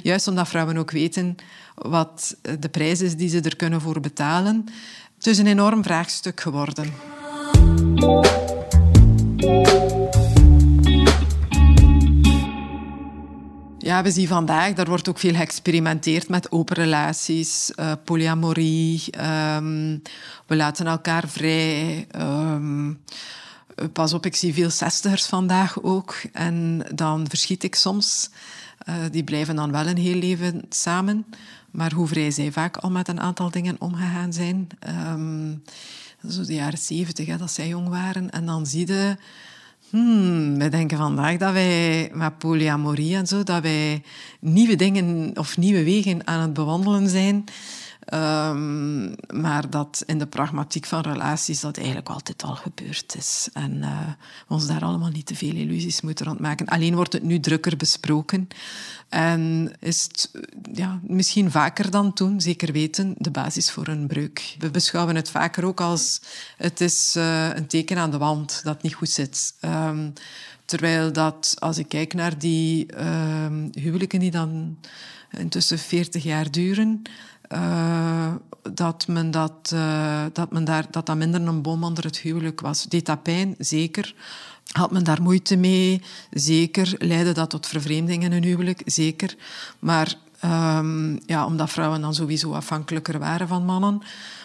Juist 0.03 0.29
omdat 0.29 0.49
vrouwen 0.49 0.77
ook 0.77 0.91
weten 0.91 1.37
wat 1.75 2.37
de 2.59 2.69
prijs 2.69 3.01
is 3.01 3.17
die 3.17 3.29
ze 3.29 3.41
er 3.41 3.57
kunnen 3.57 3.81
voor 3.81 4.01
betalen. 4.01 4.65
Het 5.17 5.27
is 5.27 5.39
een 5.39 5.47
enorm 5.47 5.83
vraagstuk 5.83 6.41
geworden. 6.41 6.93
Ja, 13.79 14.03
we 14.03 14.11
zien 14.11 14.27
vandaag, 14.27 14.73
daar 14.73 14.87
wordt 14.87 15.09
ook 15.09 15.19
veel 15.19 15.35
geëxperimenteerd 15.35 16.29
met 16.29 16.53
open 16.53 16.77
relaties, 16.77 17.75
eh, 17.75 17.93
polyamorie. 18.05 19.03
ehm, 19.11 19.99
we 20.47 20.57
laten 20.57 20.87
elkaar 20.87 21.29
vrij. 21.29 22.07
ehm, 22.11 22.93
pas 23.93 24.13
op, 24.13 24.27
ik 24.27 24.37
zie 24.37 24.55
veel 24.55 24.71
zestigers 24.71 25.27
vandaag 25.27 25.83
ook. 25.83 26.23
En 26.33 26.87
dan 26.95 27.29
verschiet 27.29 27.65
ik 27.65 27.75
soms. 27.75 28.31
Eh, 28.79 28.95
die 29.11 29.25
blijven 29.25 29.57
dan 29.57 29.73
wel 29.73 29.87
een 29.87 29.97
heel 29.97 30.19
leven 30.19 30.63
samen. 30.69 31.25
Maar 31.71 31.93
hoe 31.93 32.09
vrij 32.09 32.31
zij 32.31 32.53
vaak 32.53 32.77
al 32.77 32.91
met 32.91 33.09
een 33.09 33.21
aantal 33.21 33.51
dingen 33.51 33.77
omgegaan 33.79 34.33
zijn. 34.33 34.69
Ehm, 34.79 35.55
zo 36.29 36.45
de 36.45 36.55
jaren 36.55 36.79
zeventig, 36.79 37.39
dat 37.39 37.51
zij 37.51 37.69
jong 37.69 37.89
waren. 37.89 38.31
En 38.31 38.47
dan 38.47 38.67
zie 38.67 38.87
je... 38.87 39.17
Hmm, 39.91 40.59
wij 40.59 40.71
denken 40.71 40.99
vandaag 40.99 41.37
dat 41.37 41.53
wij 41.53 42.11
met 42.13 42.39
polyamorie 42.39 43.17
en 43.17 43.27
zo, 43.27 43.43
dat 43.43 43.63
wij 43.63 44.03
nieuwe 44.41 44.77
dingen 44.77 45.39
of 45.39 45.57
nieuwe 45.57 45.85
wegen 45.85 46.27
aan 46.27 46.41
het 46.41 46.53
bewandelen 46.53 47.09
zijn. 47.09 47.45
Ehm, 48.05 49.09
maar 49.43 49.71
dat 49.71 50.03
in 50.07 50.19
de 50.19 50.27
pragmatiek 50.27 50.87
van 50.87 51.01
relaties 51.01 51.61
dat 51.61 51.77
eigenlijk 51.77 52.09
altijd 52.09 52.43
al 52.43 52.55
gebeurd 52.55 53.15
is. 53.17 53.49
En 53.53 53.83
eh, 53.83 54.09
we 54.49 54.55
ons 54.55 54.67
daar 54.67 54.85
allemaal 54.85 55.11
niet 55.11 55.27
te 55.27 55.35
veel 55.35 55.55
illusies 55.55 56.01
moeten 56.01 56.27
rondmaken. 56.27 56.67
Alleen 56.67 56.95
wordt 56.95 57.13
het 57.13 57.23
nu 57.23 57.41
drukker 57.41 57.77
besproken. 57.77 58.49
En 59.09 59.73
is 59.81 60.03
het 60.03 60.31
ja, 60.73 61.01
misschien 61.03 61.51
vaker 61.51 61.91
dan 61.91 62.13
toen, 62.13 62.41
zeker 62.41 62.73
weten, 62.73 63.15
de 63.19 63.31
basis 63.31 63.71
voor 63.71 63.89
een 63.89 64.07
breuk. 64.07 64.57
We 64.59 64.71
beschouwen 64.71 65.17
het 65.17 65.31
vaker 65.31 65.65
ook 65.65 65.81
als 65.81 66.21
het 66.57 66.81
is 66.81 67.15
eh, 67.17 67.55
een 67.55 67.67
teken 67.67 67.99
aan 67.99 68.11
de 68.11 68.19
wand 68.19 68.61
dat 68.65 68.83
niet 68.83 68.95
goed 68.95 69.11
zit. 69.11 69.55
Ehm, 69.61 70.11
terwijl 70.65 71.13
dat, 71.13 71.57
als 71.59 71.79
ik 71.79 71.89
kijk 71.89 72.15
naar 72.15 72.39
die 72.39 72.87
ehm, 72.87 73.69
huwelijken 73.73 74.21
die 74.21 74.31
dan 74.31 74.79
intussen 75.39 75.79
40 75.79 76.23
jaar 76.23 76.51
duren, 76.51 77.03
eh, 77.53 78.33
dat, 78.73 79.07
men 79.07 79.31
dat, 79.31 79.71
eh, 79.73 80.25
dat, 80.33 80.53
men 80.53 80.65
daar, 80.65 80.87
dat 80.91 81.07
dat 81.07 81.17
minder 81.17 81.47
een 81.47 81.63
bom 81.63 81.85
onder 81.85 82.05
het 82.05 82.19
huwelijk 82.19 82.61
was. 82.61 82.85
Deed 82.85 83.07
dat 83.07 83.23
pijn? 83.23 83.55
Zeker. 83.59 84.15
Had 84.73 84.91
men 84.91 85.05
daar 85.05 85.23
moeite 85.23 85.57
mee? 85.57 86.03
Zeker. 86.31 86.95
Leidde 86.99 87.33
dat 87.33 87.51
tot 87.51 87.67
vervreemding 87.67 88.25
in 88.25 88.33
een 88.33 88.45
huwelijk? 88.45 88.83
Zeker. 88.85 89.37
Maar 89.79 90.15
ehm, 90.41 91.17
ja, 91.27 91.47
omdat 91.47 91.71
vrouwen 91.71 92.01
dan 92.01 92.15
sowieso 92.15 92.53
afhankelijker 92.53 93.19
waren 93.19 93.49
van 93.49 93.65
mannen, 93.65 94.03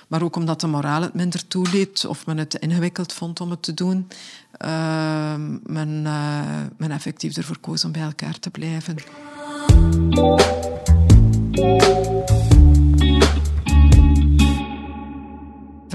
maar 0.08 0.22
ook 0.22 0.36
omdat 0.36 0.62
de 0.62 0.68
moraal 0.68 1.02
het 1.02 1.14
minder 1.14 1.48
toeliet 1.48 2.06
of 2.06 2.26
men 2.26 2.38
het 2.38 2.54
ingewikkeld 2.54 3.14
vond 3.14 3.42
om 3.42 3.50
het 3.50 3.64
te 3.64 3.74
doen, 3.74 4.08
ehm, 4.52 5.58
men, 5.64 6.02
eh, 6.06 6.42
men 6.78 6.92
effectief 6.92 7.38
ervoor 7.38 7.60
koos 7.60 7.86
om 7.86 7.92
bij 7.92 8.02
elkaar 8.02 8.40
te 8.40 8.50
blijven. 8.50 8.96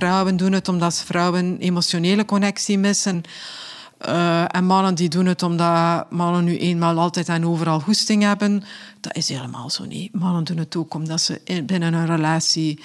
Vrouwen 0.03 0.37
doen 0.37 0.53
het 0.53 0.69
omdat 0.69 1.03
vrouwen 1.05 1.59
emotionele 1.59 2.25
connectie 2.25 2.79
missen. 2.79 3.23
Eh, 3.99 4.45
en 4.55 4.65
mannen 4.65 4.95
die 4.95 5.09
doen 5.09 5.27
het 5.27 5.43
omdat 5.43 6.11
mannen 6.11 6.45
nu 6.45 6.59
eenmaal 6.59 6.99
altijd 6.99 7.29
en 7.29 7.47
overal 7.47 7.81
goesting 7.81 8.23
hebben. 8.23 8.63
Dat 9.01 9.17
is 9.17 9.29
helemaal 9.29 9.71
zo 9.71 9.85
niet. 9.85 10.15
Mannen 10.15 10.45
doen 10.45 10.57
het 10.57 10.77
ook 10.77 10.95
omdat 10.95 11.21
ze 11.21 11.41
in- 11.45 11.67
binnen 11.67 11.95
een 11.95 12.07
relatie 12.07 12.83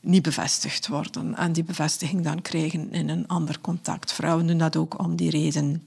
niet 0.00 0.22
bevestigd 0.22 0.88
worden. 0.88 1.36
En 1.36 1.52
die 1.52 1.64
bevestiging 1.64 2.24
dan 2.24 2.42
krijgen 2.42 2.92
in 2.92 3.08
een 3.08 3.28
ander 3.28 3.60
contact. 3.60 4.12
Vrouwen 4.12 4.46
doen 4.46 4.58
dat 4.58 4.76
ook 4.76 4.98
om 4.98 5.16
die 5.16 5.30
reden. 5.30 5.82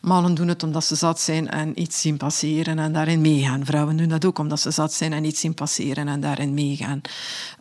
Mannen 0.00 0.34
doen 0.34 0.48
het 0.48 0.62
omdat 0.62 0.84
ze 0.84 0.94
zat 0.94 1.20
zijn 1.20 1.50
en 1.50 1.80
iets 1.80 2.00
zien 2.00 2.16
passeren 2.16 2.78
en 2.78 2.92
daarin 2.92 3.20
meegaan. 3.20 3.64
Vrouwen 3.64 3.96
doen 3.96 4.08
dat 4.08 4.24
ook 4.24 4.38
omdat 4.38 4.60
ze 4.60 4.70
zat 4.70 4.92
zijn 4.92 5.12
en 5.12 5.24
iets 5.24 5.40
zien 5.40 5.54
passeren 5.54 6.08
en 6.08 6.20
daarin 6.20 6.54
meegaan. 6.54 7.00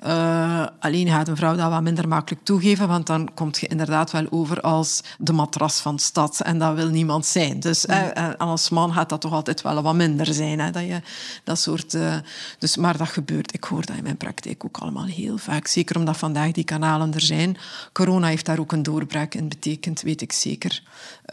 Uh, 0.05 0.65
alleen 0.79 1.07
gaat 1.07 1.27
een 1.27 1.35
vrouw 1.35 1.55
dat 1.55 1.69
wat 1.69 1.81
minder 1.81 2.07
makkelijk 2.07 2.45
toegeven, 2.45 2.87
want 2.87 3.07
dan 3.07 3.29
komt 3.33 3.59
je 3.59 3.67
inderdaad 3.67 4.11
wel 4.11 4.25
over 4.29 4.61
als 4.61 5.01
de 5.17 5.33
matras 5.33 5.79
van 5.79 5.95
de 5.95 6.01
stad. 6.01 6.39
En 6.39 6.59
dat 6.59 6.75
wil 6.75 6.89
niemand 6.89 7.25
zijn. 7.25 7.59
Dus 7.59 7.85
mm. 7.85 7.95
als 8.37 8.69
man 8.69 8.93
gaat 8.93 9.09
dat 9.09 9.21
toch 9.21 9.33
altijd 9.33 9.61
wel 9.61 9.81
wat 9.81 9.95
minder 9.95 10.33
zijn. 10.33 10.59
Hè, 10.59 10.71
dat 10.71 10.83
je 10.83 11.01
dat 11.43 11.59
soort, 11.59 11.93
uh, 11.93 12.15
dus, 12.59 12.77
maar 12.77 12.97
dat 12.97 13.09
gebeurt. 13.09 13.53
Ik 13.53 13.63
hoor 13.63 13.85
dat 13.85 13.95
in 13.95 14.03
mijn 14.03 14.17
praktijk 14.17 14.65
ook 14.65 14.77
allemaal 14.77 15.05
heel 15.05 15.37
vaak. 15.37 15.67
Zeker 15.67 15.97
omdat 15.97 16.17
vandaag 16.17 16.51
die 16.51 16.63
kanalen 16.63 17.13
er 17.13 17.21
zijn. 17.21 17.57
Corona 17.91 18.27
heeft 18.27 18.45
daar 18.45 18.59
ook 18.59 18.71
een 18.71 18.83
doorbraak 18.83 19.33
in 19.33 19.49
betekend, 19.49 20.01
weet 20.01 20.21
ik 20.21 20.31
zeker. 20.31 20.81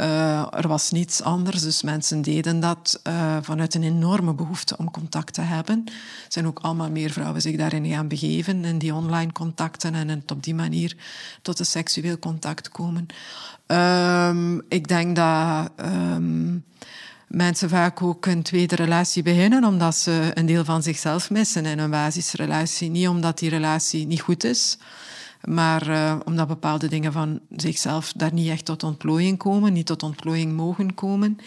Uh, 0.00 0.46
er 0.50 0.68
was 0.68 0.90
niets 0.90 1.22
anders, 1.22 1.62
dus 1.62 1.82
mensen 1.82 2.22
deden 2.22 2.60
dat 2.60 3.00
uh, 3.06 3.36
vanuit 3.40 3.74
een 3.74 3.82
enorme 3.82 4.34
behoefte 4.34 4.76
om 4.76 4.90
contact 4.90 5.34
te 5.34 5.40
hebben. 5.40 5.82
Er 5.86 5.92
zijn 6.28 6.46
ook 6.46 6.58
allemaal 6.58 6.90
meer 6.90 7.10
vrouwen 7.10 7.40
zich 7.40 7.56
daarin 7.56 7.86
gaan 7.86 8.08
begeven, 8.08 8.64
in 8.64 8.78
die 8.78 8.94
online 8.94 9.32
contacten 9.32 9.94
en 9.94 10.08
het 10.08 10.30
op 10.30 10.42
die 10.42 10.54
manier 10.54 10.96
tot 11.42 11.58
een 11.58 11.66
seksueel 11.66 12.18
contact 12.18 12.68
komen. 12.68 13.06
Um, 13.66 14.62
ik 14.68 14.88
denk 14.88 15.16
dat 15.16 15.70
um, 15.76 16.64
mensen 17.26 17.68
vaak 17.68 18.02
ook 18.02 18.26
een 18.26 18.42
tweede 18.42 18.74
relatie 18.74 19.22
beginnen 19.22 19.64
omdat 19.64 19.96
ze 19.96 20.30
een 20.34 20.46
deel 20.46 20.64
van 20.64 20.82
zichzelf 20.82 21.30
missen 21.30 21.66
in 21.66 21.78
een 21.78 21.90
basisrelatie. 21.90 22.90
Niet 22.90 23.08
omdat 23.08 23.38
die 23.38 23.50
relatie 23.50 24.06
niet 24.06 24.20
goed 24.20 24.44
is, 24.44 24.78
maar 25.44 25.88
uh, 25.88 26.16
omdat 26.24 26.48
bepaalde 26.48 26.88
dingen 26.88 27.12
van 27.12 27.40
zichzelf 27.56 28.12
daar 28.16 28.32
niet 28.32 28.48
echt 28.48 28.64
tot 28.64 28.82
ontplooiing 28.82 29.38
komen, 29.38 29.72
niet 29.72 29.86
tot 29.86 30.02
ontplooiing 30.02 30.52
mogen 30.52 30.94
komen. 30.94 31.38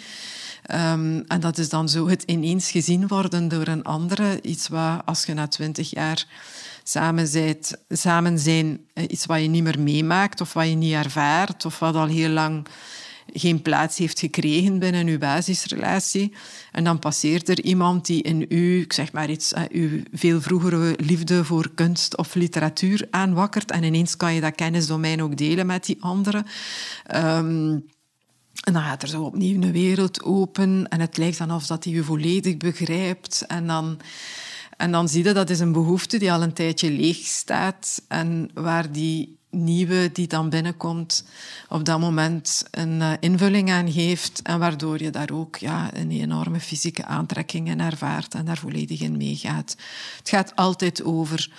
Um, 0.72 1.24
en 1.28 1.40
dat 1.40 1.58
is 1.58 1.70
dan 1.70 1.90
zo 1.90 2.08
het 2.08 2.24
ineens 2.24 2.72
gezien 2.72 3.08
worden 3.08 3.48
door 3.48 3.68
een 3.68 3.84
andere. 3.84 4.42
Iets 4.42 4.68
wat 4.68 5.02
als 5.06 5.24
je 5.26 5.34
na 5.34 5.48
twintig 5.48 5.90
jaar 5.90 6.26
samen, 6.84 7.28
samen 7.90 8.40
zijn, 8.40 8.80
eh, 8.94 9.04
iets 9.08 9.26
wat 9.26 9.42
je 9.42 9.48
niet 9.48 9.64
meer 9.64 9.80
meemaakt 9.80 10.42
of 10.42 10.54
wat 10.54 10.68
je 10.68 10.76
niet 10.76 10.94
ervaart 10.94 11.66
of 11.66 11.80
wat 11.80 11.96
al 11.96 12.08
heel 12.08 12.30
lang 12.30 12.68
geen 13.34 13.62
plaats 13.62 13.98
heeft 13.98 14.20
gekregen 14.20 14.80
binnen 14.80 15.08
uw 15.08 15.18
basisrelatie. 15.18 16.34
En 16.72 16.84
dan 16.84 17.00
passeert 17.00 17.50
er 17.50 17.62
iemand 17.62 18.06
die 18.06 18.22
in 18.22 18.46
u, 18.50 18.82
ik 18.82 18.94
zeg 18.94 19.12
maar 19.12 19.30
iets, 19.30 19.54
uh, 19.54 19.62
uw 19.70 20.02
veel 20.14 20.42
vroegere 20.42 20.96
liefde 20.98 21.46
voor 21.46 21.72
kunst 21.76 22.18
of 22.18 22.36
literatuur 22.36 23.08
aanwakkert. 23.10 23.72
En 23.72 23.84
ineens 23.84 24.18
kan 24.18 24.34
je 24.34 24.42
dat 24.42 24.56
kennisdomein 24.56 25.22
ook 25.22 25.38
delen 25.38 25.66
met 25.66 25.86
die 25.86 25.98
andere. 26.00 26.46
Um, 27.16 27.86
en 28.64 28.74
dan 28.74 28.82
gaat 28.82 29.02
er 29.02 29.08
zo 29.08 29.24
opnieuw 29.24 29.62
een 29.62 29.72
wereld 29.72 30.24
open 30.24 30.88
en 30.90 31.00
het 31.00 31.18
lijkt 31.18 31.38
dan 31.38 31.52
of 31.52 31.66
dat 31.66 31.84
hij 31.84 31.94
je 31.94 32.04
volledig 32.04 32.58
begrijpt. 32.58 33.46
En 33.48 33.68
dan, 33.68 34.00
en 34.78 34.92
dan 34.92 35.10
zie 35.10 35.24
je 35.24 35.34
dat 35.34 35.50
is 35.50 35.60
een 35.60 35.72
behoefte 35.72 36.18
die 36.18 36.32
al 36.32 36.42
een 36.42 36.54
tijdje 36.54 36.92
leeg 36.92 37.18
staat 37.18 38.02
en 38.08 38.50
waar 38.54 38.92
die 38.92 39.38
nieuwe 39.54 40.10
die 40.14 40.28
dan 40.28 40.50
binnenkomt 40.50 41.26
op 41.70 41.86
dat 41.86 42.00
moment 42.00 42.66
een 42.72 43.00
uh, 43.00 43.12
invulling 43.20 43.72
aan 43.72 43.92
geeft 43.92 44.42
en 44.42 44.60
waardoor 44.60 45.02
je 45.02 45.10
daar 45.10 45.32
ook 45.32 45.56
ja, 45.56 45.90
een 45.94 46.12
enorme 46.12 46.60
fysieke 46.60 47.06
aantrekking 47.06 47.68
in 47.68 47.80
ervaart 47.80 48.34
en 48.34 48.46
daar 48.46 48.58
volledig 48.58 49.02
in 49.02 49.18
meegaat. 49.18 49.76
Het 50.18 50.30
gaat 50.30 50.56
altijd 50.56 51.04
over 51.04 51.52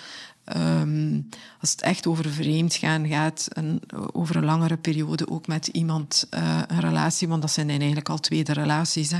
Um, 0.57 1.29
als 1.61 1.71
het 1.71 1.81
echt 1.81 2.07
over 2.07 2.29
vreemd 2.29 2.75
gaan 2.75 3.07
gaat, 3.07 3.47
en 3.53 3.79
over 4.11 4.35
een 4.35 4.45
langere 4.45 4.77
periode 4.77 5.29
ook 5.29 5.47
met 5.47 5.67
iemand 5.67 6.27
uh, 6.33 6.61
een 6.67 6.79
relatie, 6.79 7.27
want 7.27 7.41
dat 7.41 7.51
zijn 7.51 7.69
eigenlijk 7.69 8.09
al 8.09 8.19
tweede 8.19 8.53
relaties. 8.53 9.11
Hè. 9.11 9.19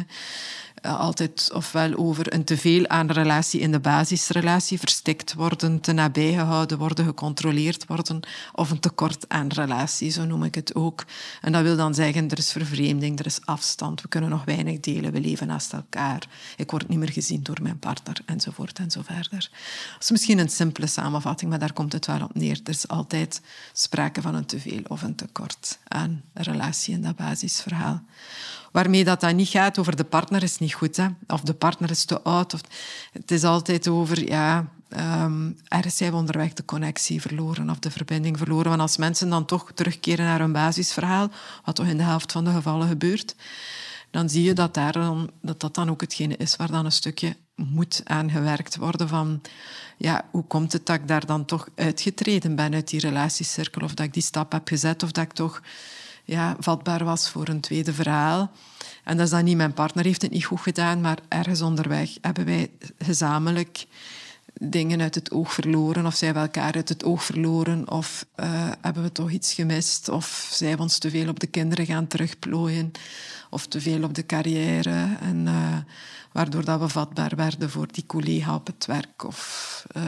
Eh, 0.86 1.00
altijd 1.00 1.50
ofwel 1.54 1.96
over 1.96 2.34
een 2.34 2.44
teveel 2.44 2.88
aan 2.88 3.12
relatie 3.12 3.60
in 3.60 3.72
de 3.72 3.80
basisrelatie, 3.80 4.80
verstikt 4.80 5.34
worden, 5.34 5.80
te 5.80 5.92
nabij 5.92 6.34
gehouden 6.34 6.78
worden, 6.78 7.06
gecontroleerd 7.06 7.86
worden, 7.88 8.20
of 8.54 8.72
een 8.72 8.80
tekort 8.80 9.30
aan 9.30 9.48
relatie, 9.48 10.10
zo 10.10 10.26
noem 10.26 10.44
ik 10.44 10.56
het 10.56 10.76
ook. 10.76 11.06
En 11.42 11.52
dat 11.52 11.62
wil 11.62 11.76
dan 11.76 11.94
zeggen, 11.96 12.30
er 12.30 12.38
is 12.38 12.52
vervreemding, 12.52 13.20
er 13.20 13.26
is 13.26 13.46
afstand, 13.46 14.02
we 14.02 14.08
kunnen 14.08 14.30
nog 14.30 14.46
weinig 14.46 14.80
delen, 14.80 15.12
we 15.12 15.20
leven 15.20 15.48
naast 15.48 15.74
elkaar, 15.74 16.28
ik 16.58 16.72
word 16.72 16.88
niet 16.88 17.00
meer 17.00 17.12
gezien 17.12 17.44
door 17.44 17.62
mijn 17.62 17.80
partner, 17.80 18.22
enzovoort 18.26 18.80
en 18.80 18.92
zo 18.92 19.02
verder. 19.04 19.50
Dat 19.94 20.04
is 20.04 20.12
misschien 20.12 20.40
een 20.40 20.50
simpele 20.50 20.88
samenvatting, 20.88 21.50
maar 21.50 21.60
daar 21.60 21.74
komt 21.74 21.94
het 21.94 22.06
wel 22.06 22.24
op 22.24 22.36
neer. 22.36 22.60
Er 22.64 22.70
is 22.70 22.88
altijd 22.88 23.42
sprake 23.74 24.22
van 24.22 24.36
een 24.36 24.46
teveel 24.46 24.82
of 24.88 25.02
een 25.02 25.16
tekort 25.16 25.80
aan 25.88 26.24
relatie 26.34 26.94
in 26.94 27.02
dat 27.02 27.16
basisverhaal 27.16 28.04
waarmee 28.76 29.04
dat 29.04 29.20
dan 29.20 29.36
niet 29.36 29.48
gaat 29.48 29.78
over 29.78 29.96
de 29.96 30.04
partner 30.04 30.44
is 30.44 30.58
niet 30.58 30.74
goed, 30.74 30.96
hè? 30.96 31.08
of 31.28 31.42
de 31.42 31.54
partner 31.54 31.90
is 31.90 32.06
te 32.06 32.22
oud. 32.22 32.54
Of, 32.54 32.62
het 33.12 33.32
is 33.32 33.44
altijd 33.44 33.88
over, 33.88 34.28
ja, 34.28 34.68
um, 35.24 35.58
zijn 35.88 36.12
we 36.12 36.18
onderweg 36.18 36.54
de 36.54 36.66
connectie 36.66 37.22
verloren 37.22 37.70
of 37.70 37.80
de 37.80 37.92
verbinding 37.92 38.38
verloren. 38.38 38.70
Want 38.70 38.82
als 38.82 38.98
mensen 38.98 39.30
dan 39.30 39.46
toch 39.46 39.72
terugkeren 39.74 40.26
naar 40.26 40.40
hun 40.40 40.52
basisverhaal, 40.52 41.30
wat 41.66 41.76
toch 41.76 41.86
in 41.86 41.98
de 41.98 42.04
helft 42.04 42.32
van 42.32 42.44
de 42.44 42.52
gevallen 42.52 42.88
gebeurt, 42.88 43.36
dan 44.12 44.30
zie 44.30 44.44
je 44.44 44.54
dat 44.54 44.74
daar 44.74 44.94
dat, 45.42 45.60
dat 45.60 45.76
dan 45.76 45.90
ook 45.90 46.02
hetgene 46.02 46.38
is 46.38 46.56
waar 46.56 46.72
dan 46.72 46.86
een 46.86 46.92
stukje 46.92 47.36
moet 47.56 48.02
aan 48.04 48.32
gewerkt 48.32 48.76
worden 48.76 49.08
van 49.08 49.42
ja, 49.98 50.26
hoe 50.32 50.44
komt 50.44 50.74
het 50.74 50.86
dat 50.86 50.96
ik 50.96 51.08
daar 51.08 51.26
dan 51.26 51.46
toch 51.46 51.68
uitgetreden 51.76 52.56
ben 52.56 52.74
uit 52.74 52.90
die 52.90 53.00
relatiecirkel 53.00 53.82
of 53.82 53.94
dat 53.94 54.06
ik 54.06 54.14
die 54.14 54.24
stap 54.24 54.52
heb 54.52 54.68
gezet 54.68 55.04
of 55.04 55.12
dat 55.12 55.24
ik 55.24 55.34
toch 55.34 55.62
ja, 56.26 56.56
vatbaar 56.60 57.04
was 57.04 57.30
voor 57.30 57.48
een 57.48 57.60
tweede 57.60 57.94
verhaal. 57.94 58.52
En 59.04 59.18
dat 59.18 59.26
is 59.26 59.32
dan 59.32 59.44
niet 59.44 59.58
mijn 59.58 59.74
partner 59.74 60.06
heeft 60.06 60.22
het 60.22 60.32
niet 60.32 60.46
goed 60.46 60.60
gedaan, 60.60 61.02
maar 61.02 61.18
ergens 61.28 61.62
onderweg 61.62 62.18
hebben 62.22 62.46
wij 62.46 62.72
gezamenlijk 62.98 63.88
dingen 64.62 65.02
uit 65.02 65.16
het 65.16 65.32
oog 65.32 65.54
verloren 65.54 66.06
of 66.06 66.16
zijn 66.16 66.34
we 66.34 66.40
elkaar 66.40 66.74
uit 66.74 66.90
het 66.90 67.04
oog 67.04 67.24
verloren 67.24 67.92
of 67.92 68.26
uh, 68.36 68.72
hebben 68.82 69.04
we 69.04 69.12
toch 69.12 69.30
iets 69.30 69.54
gemist 69.54 70.10
of 70.10 70.50
zijn 70.52 70.76
we 70.76 70.82
ons 70.82 70.98
te 70.98 71.10
veel 71.10 71.30
op 71.30 71.40
de 71.40 71.48
kinderen 71.48 71.86
gaan 71.86 72.08
terugplooien 72.08 72.92
of 73.50 73.68
te 73.68 73.82
veel 73.82 74.04
op 74.04 74.14
de 74.14 74.26
carrière 74.26 75.18
en 75.22 75.46
uh, 75.46 75.78
waardoor 76.32 76.66
dat 76.66 76.80
we 76.80 76.90
vatbaar 76.90 77.36
werden 77.36 77.70
voor 77.70 77.88
die 77.92 78.06
collega 78.06 78.56
op 78.56 78.68
het 78.68 78.86
werk 78.86 79.24
of 79.24 79.86
uh, 79.98 80.04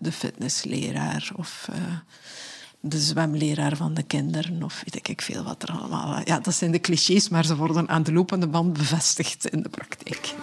de 0.00 0.12
fitnessleraar 0.12 1.30
of 1.36 1.68
de 2.80 2.98
zwemleraar 2.98 3.76
van 3.76 3.94
de 3.94 4.02
kinderen 4.02 4.62
of 4.62 4.82
weet 4.84 5.08
ik 5.08 5.22
veel 5.22 5.42
wat 5.42 5.62
er 5.62 5.70
allemaal... 5.70 6.20
Ja, 6.24 6.40
dat 6.40 6.54
zijn 6.54 6.70
de 6.70 6.80
clichés, 6.80 7.28
maar 7.28 7.44
ze 7.44 7.56
worden 7.56 7.88
aan 7.88 8.02
de 8.02 8.12
lopende 8.12 8.46
band 8.46 8.72
bevestigd 8.72 9.46
in 9.46 9.62
de 9.62 9.68
praktijk. 9.68 10.34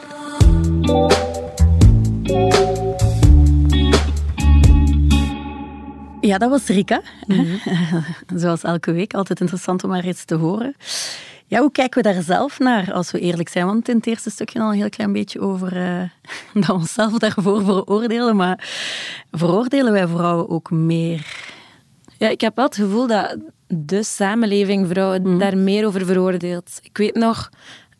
Ja, 6.21 6.37
dat 6.37 6.49
was 6.49 6.65
Rika. 6.65 7.01
Mm 7.27 7.59
Zoals 8.41 8.63
elke 8.63 8.91
week, 8.91 9.13
altijd 9.13 9.39
interessant 9.39 9.83
om 9.83 9.91
haar 9.91 10.07
iets 10.07 10.25
te 10.25 10.35
horen. 10.35 10.75
Ja, 11.45 11.59
hoe 11.59 11.71
kijken 11.71 12.03
we 12.03 12.13
daar 12.13 12.23
zelf 12.23 12.59
naar, 12.59 12.93
als 12.93 13.11
we 13.11 13.19
eerlijk 13.19 13.49
zijn? 13.49 13.65
Want 13.65 13.89
in 13.89 13.95
het 13.95 14.07
eerste 14.07 14.29
stukje 14.29 14.59
al 14.59 14.69
een 14.69 14.77
heel 14.77 14.89
klein 14.89 15.13
beetje 15.13 15.39
over 15.39 15.77
uh, 15.77 16.01
dat 16.53 16.65
we 16.65 16.73
onszelf 16.73 17.17
daarvoor 17.17 17.63
veroordelen. 17.63 18.35
Maar 18.35 18.69
veroordelen 19.31 19.91
wij 19.91 20.07
vrouwen 20.07 20.49
ook 20.49 20.71
meer 20.71 21.55
ja, 22.17 22.29
ik 22.29 22.41
heb 22.41 22.55
wel 22.55 22.65
het 22.65 22.75
gevoel 22.75 23.07
dat 23.07 23.37
de 23.67 24.03
samenleving 24.03 24.87
vrouwen 24.87 25.21
mm. 25.21 25.39
daar 25.39 25.57
meer 25.57 25.85
over 25.85 26.05
veroordeelt. 26.05 26.79
Ik 26.81 26.97
weet 26.97 27.15
nog, 27.15 27.49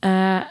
uh, 0.06 0.42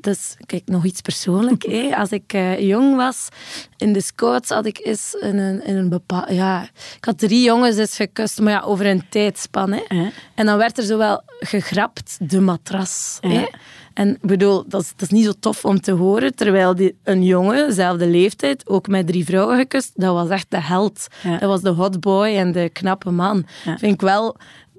dus 0.00 0.36
kijk, 0.46 0.62
nog 0.64 0.84
iets 0.84 1.00
persoonlijk. 1.00 1.64
Als 2.00 2.10
ik 2.10 2.32
uh, 2.32 2.60
jong 2.60 2.96
was, 2.96 3.28
in 3.76 3.92
de 3.92 4.00
scouts 4.00 4.48
had 4.48 4.66
ik 4.66 4.80
eens 4.82 5.14
in 5.20 5.38
een, 5.38 5.64
in 5.64 5.76
een 5.76 5.88
bepaald... 5.88 6.30
Ja, 6.30 6.62
ik 6.96 7.04
had 7.04 7.18
drie 7.18 7.42
jongens 7.42 7.76
eens 7.76 7.96
gekust, 7.96 8.40
maar 8.40 8.52
ja, 8.52 8.60
over 8.60 8.86
een 8.86 9.08
tijdspan. 9.08 9.72
Hè. 9.72 10.10
En 10.34 10.46
dan 10.46 10.56
werd 10.56 10.78
er 10.78 10.84
zowel 10.84 11.22
gegrapt, 11.38 12.30
de 12.30 12.40
matras. 12.40 13.18
Hè. 13.20 13.46
En 13.94 14.08
ik 14.08 14.20
bedoel, 14.20 14.64
dat 14.68 14.80
is, 14.80 14.90
dat 14.90 15.02
is 15.02 15.08
niet 15.08 15.24
zo 15.24 15.32
tof 15.40 15.64
om 15.64 15.80
te 15.80 15.92
horen, 15.92 16.34
terwijl 16.34 16.74
die, 16.74 16.96
een 17.02 17.24
jongen, 17.24 17.66
dezelfde 17.66 18.06
leeftijd, 18.06 18.68
ook 18.68 18.88
met 18.88 19.06
drie 19.06 19.24
vrouwen 19.24 19.56
gekust, 19.56 19.92
dat 19.94 20.14
was 20.14 20.28
echt 20.28 20.50
de 20.50 20.60
held. 20.60 21.06
Dat 21.22 21.48
was 21.48 21.62
de 21.62 21.70
hot 21.70 22.00
boy 22.00 22.26
en 22.26 22.52
de 22.52 22.68
knappe 22.72 23.10
man. 23.10 23.44
Vind 23.62 23.94
ik 23.94 24.00
wel... 24.00 24.36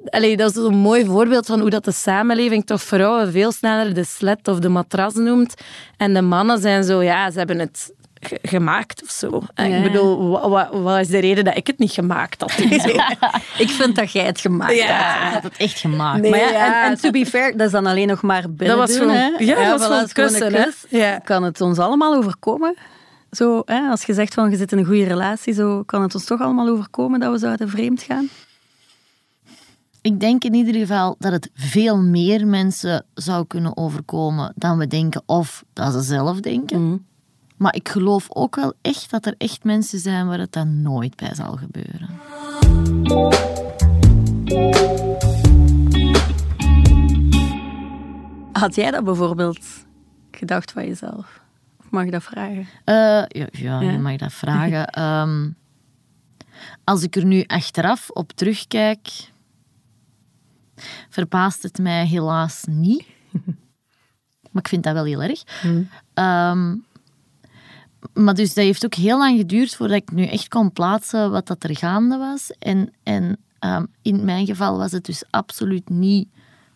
Allee, 0.10 0.38
dat 0.38 0.50
is 0.50 0.56
een 0.56 0.76
mooi 0.76 1.06
voorbeeld 1.06 1.46
van 1.46 1.60
hoe 1.60 1.70
dat 1.70 1.86
de 1.86 1.92
samenleving 1.92 2.66
toch 2.66 2.82
vrouwen 2.82 3.32
veel 3.32 3.52
sneller 3.52 3.94
de 3.94 4.04
slet 4.04 4.48
of 4.48 4.60
de 4.60 4.70
matras 4.70 5.14
noemt. 5.14 5.54
En 5.98 6.14
de 6.14 6.22
mannen 6.22 6.60
zijn 6.60 6.84
zo, 6.84 7.02
ja, 7.04 7.32
ze 7.32 7.38
hebben 7.38 7.60
het 7.60 7.94
gemaakt 8.42 9.04
of 9.04 9.10
zo. 9.10 9.42
Ik 9.56 9.84
bedoel, 9.84 10.30
wat, 10.50 10.70
wat, 10.72 11.00
is 11.00 11.08
de 11.08 11.20
reden 11.20 11.44
dat 11.44 11.58
ik 11.58 11.68
het 11.68 11.78
niet 11.78 11.92
gemaakt 11.92 12.42
had? 12.42 12.58
ik 13.66 13.70
vind 13.70 13.96
dat 13.96 14.12
jij 14.12 14.26
het 14.26 14.40
gemaakt 14.40 14.76
ja. 14.76 14.86
hebt. 14.86 15.34
had 15.34 15.44
het 15.44 15.58
echt 15.58 15.80
gemaakt. 15.80 16.30
maar 16.30 16.40
ja, 16.40 16.86
en, 16.86 16.98
to 16.98 17.12
be 17.12 17.26
fair, 17.26 17.58
dat 17.58 17.66
is 17.66 17.72
dan 17.72 17.86
alleen 17.86 18.08
nog 18.08 18.22
maar 18.22 18.42
binnen 18.50 18.78
dat 18.78 18.88
was 18.88 18.98
doen, 18.98 19.10
gewoon, 19.10 19.46
Ja, 19.46 19.56
dat 19.56 19.80
was 19.80 19.88
gewoon 19.88 20.08
kussen. 20.08 20.74
Ja. 20.90 21.18
Kan 21.18 21.44
het 21.44 21.62
ons 21.62 21.80
allemaal 21.80 22.16
overkomen? 22.16 22.76
Zo, 23.32 23.62
hè, 23.66 23.90
als 23.90 24.04
je 24.04 24.14
zegt 24.14 24.34
van 24.34 24.50
je 24.50 24.58
zit 24.58 24.72
in 24.72 24.78
een 24.78 24.86
goede 24.86 25.06
relatie, 25.06 25.54
zo, 25.54 25.84
kan 25.84 26.02
het 26.02 26.16
ons 26.16 26.26
toch 26.26 26.42
allemaal 26.42 26.68
overkomen 26.68 27.20
dat 27.20 27.32
we 27.32 27.38
zouden 27.38 27.70
vreemd 27.70 28.02
gaan? 28.02 28.30
ik 30.06 30.20
denk 30.20 30.44
in 30.44 30.54
ieder 30.54 30.74
geval 30.74 31.16
dat 31.20 31.32
het 31.32 31.50
veel 31.54 31.98
meer 31.98 32.48
mensen 32.48 33.06
zou 33.14 33.46
kunnen 33.46 33.78
overkomen 33.78 34.54
dan 34.56 34.78
we 34.78 34.88
denken 34.88 35.24
of 35.26 35.64
dat 35.74 35.94
ze 35.94 36.02
zelf 36.02 36.40
denken. 36.40 36.88
Mhm. 36.88 36.98
Maar 37.58 37.76
ik 37.76 37.90
geloof 37.90 38.26
ook 38.30 38.56
wel 38.56 38.74
echt 38.82 39.10
dat 39.12 39.26
er 39.26 39.36
echt 39.38 39.64
mensen 39.64 40.00
zijn 40.00 40.28
waar 40.28 40.40
het 40.40 40.52
dan 40.52 40.82
nooit 40.82 41.16
bij 41.16 41.36
zal 41.36 41.58
gebeuren. 41.58 42.10
Had 48.52 48.76
jij 48.76 48.92
dat 48.92 49.04
bijvoorbeeld 49.04 49.86
gedacht 50.32 50.72
van 50.72 50.88
jezelf? 50.88 51.42
Of 51.80 51.90
mag 51.90 52.04
ik 52.04 52.12
dat 52.12 52.24
vragen? 52.24 52.68
Eh, 52.84 52.96
ja, 52.96 53.48
ja, 53.52 53.80
Ja. 53.82 53.92
je 53.92 53.98
mag 54.00 54.16
dat 54.18 54.34
vragen. 54.34 54.88
Ehm, 54.94 55.50
als 56.84 57.04
ik 57.04 57.16
er 57.16 57.26
nu 57.26 57.44
achteraf 57.48 58.10
op 58.10 58.32
terugkijk, 58.32 59.08
verbaast 61.10 61.64
het 61.64 61.78
mij 61.78 62.06
helaas 62.06 62.64
niet. 62.68 63.06
maar 64.52 64.62
ik 64.64 64.68
vind 64.68 64.84
dat 64.84 64.94
wel 64.94 65.04
heel 65.06 65.22
erg. 65.24 65.44
Ehm, 66.14 66.76
maar 68.14 68.34
dus 68.34 68.54
dat 68.54 68.64
heeft 68.64 68.86
ook 68.86 68.94
heel 68.94 69.18
lang 69.18 69.38
geduurd 69.38 69.76
voordat 69.76 69.98
ik 69.98 70.12
nu 70.12 70.26
echt 70.26 70.48
kon 70.48 70.72
plaatsen 70.72 71.32
wat 71.32 71.48
dat 71.48 71.64
er 71.64 71.78
gaande 71.78 72.18
was. 72.18 72.52
En, 72.60 72.94
en 73.04 73.38
ehm, 73.60 73.86
in 74.02 74.26
mijn 74.26 74.46
geval 74.46 74.78
was 74.78 74.92
het 74.92 75.06
dus 75.06 75.24
absoluut 75.30 75.90
niet 75.90 76.28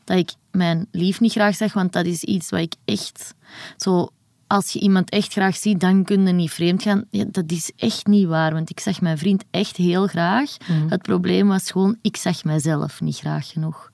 dat 0.03 0.17
ik 0.17 0.33
mijn 0.51 0.87
lief 0.91 1.19
niet 1.19 1.31
graag 1.31 1.55
zag, 1.55 1.73
want 1.73 1.93
dat 1.93 2.05
is 2.05 2.23
iets 2.23 2.49
wat 2.49 2.59
ik 2.59 2.73
echt 2.85 3.35
zo. 3.77 4.09
Als 4.47 4.71
je 4.71 4.79
iemand 4.79 5.09
echt 5.09 5.31
graag 5.31 5.55
ziet, 5.55 5.79
dan 5.79 6.03
kun 6.03 6.27
je 6.27 6.33
niet 6.33 6.51
vreemd 6.51 6.81
gaan. 6.81 7.05
Ja, 7.09 7.25
dat 7.27 7.51
is 7.51 7.71
echt 7.75 8.07
niet 8.07 8.27
waar, 8.27 8.53
want 8.53 8.69
ik 8.69 8.79
zag 8.79 9.01
mijn 9.01 9.17
vriend 9.17 9.43
echt 9.51 9.75
heel 9.75 10.07
graag. 10.07 10.57
Het 10.87 11.01
probleem 11.01 11.47
was 11.47 11.71
gewoon, 11.71 11.97
ik 12.01 12.17
zag 12.17 12.43
mijzelf 12.43 13.01
niet 13.01 13.17
graag 13.17 13.47
genoeg. 13.47 13.89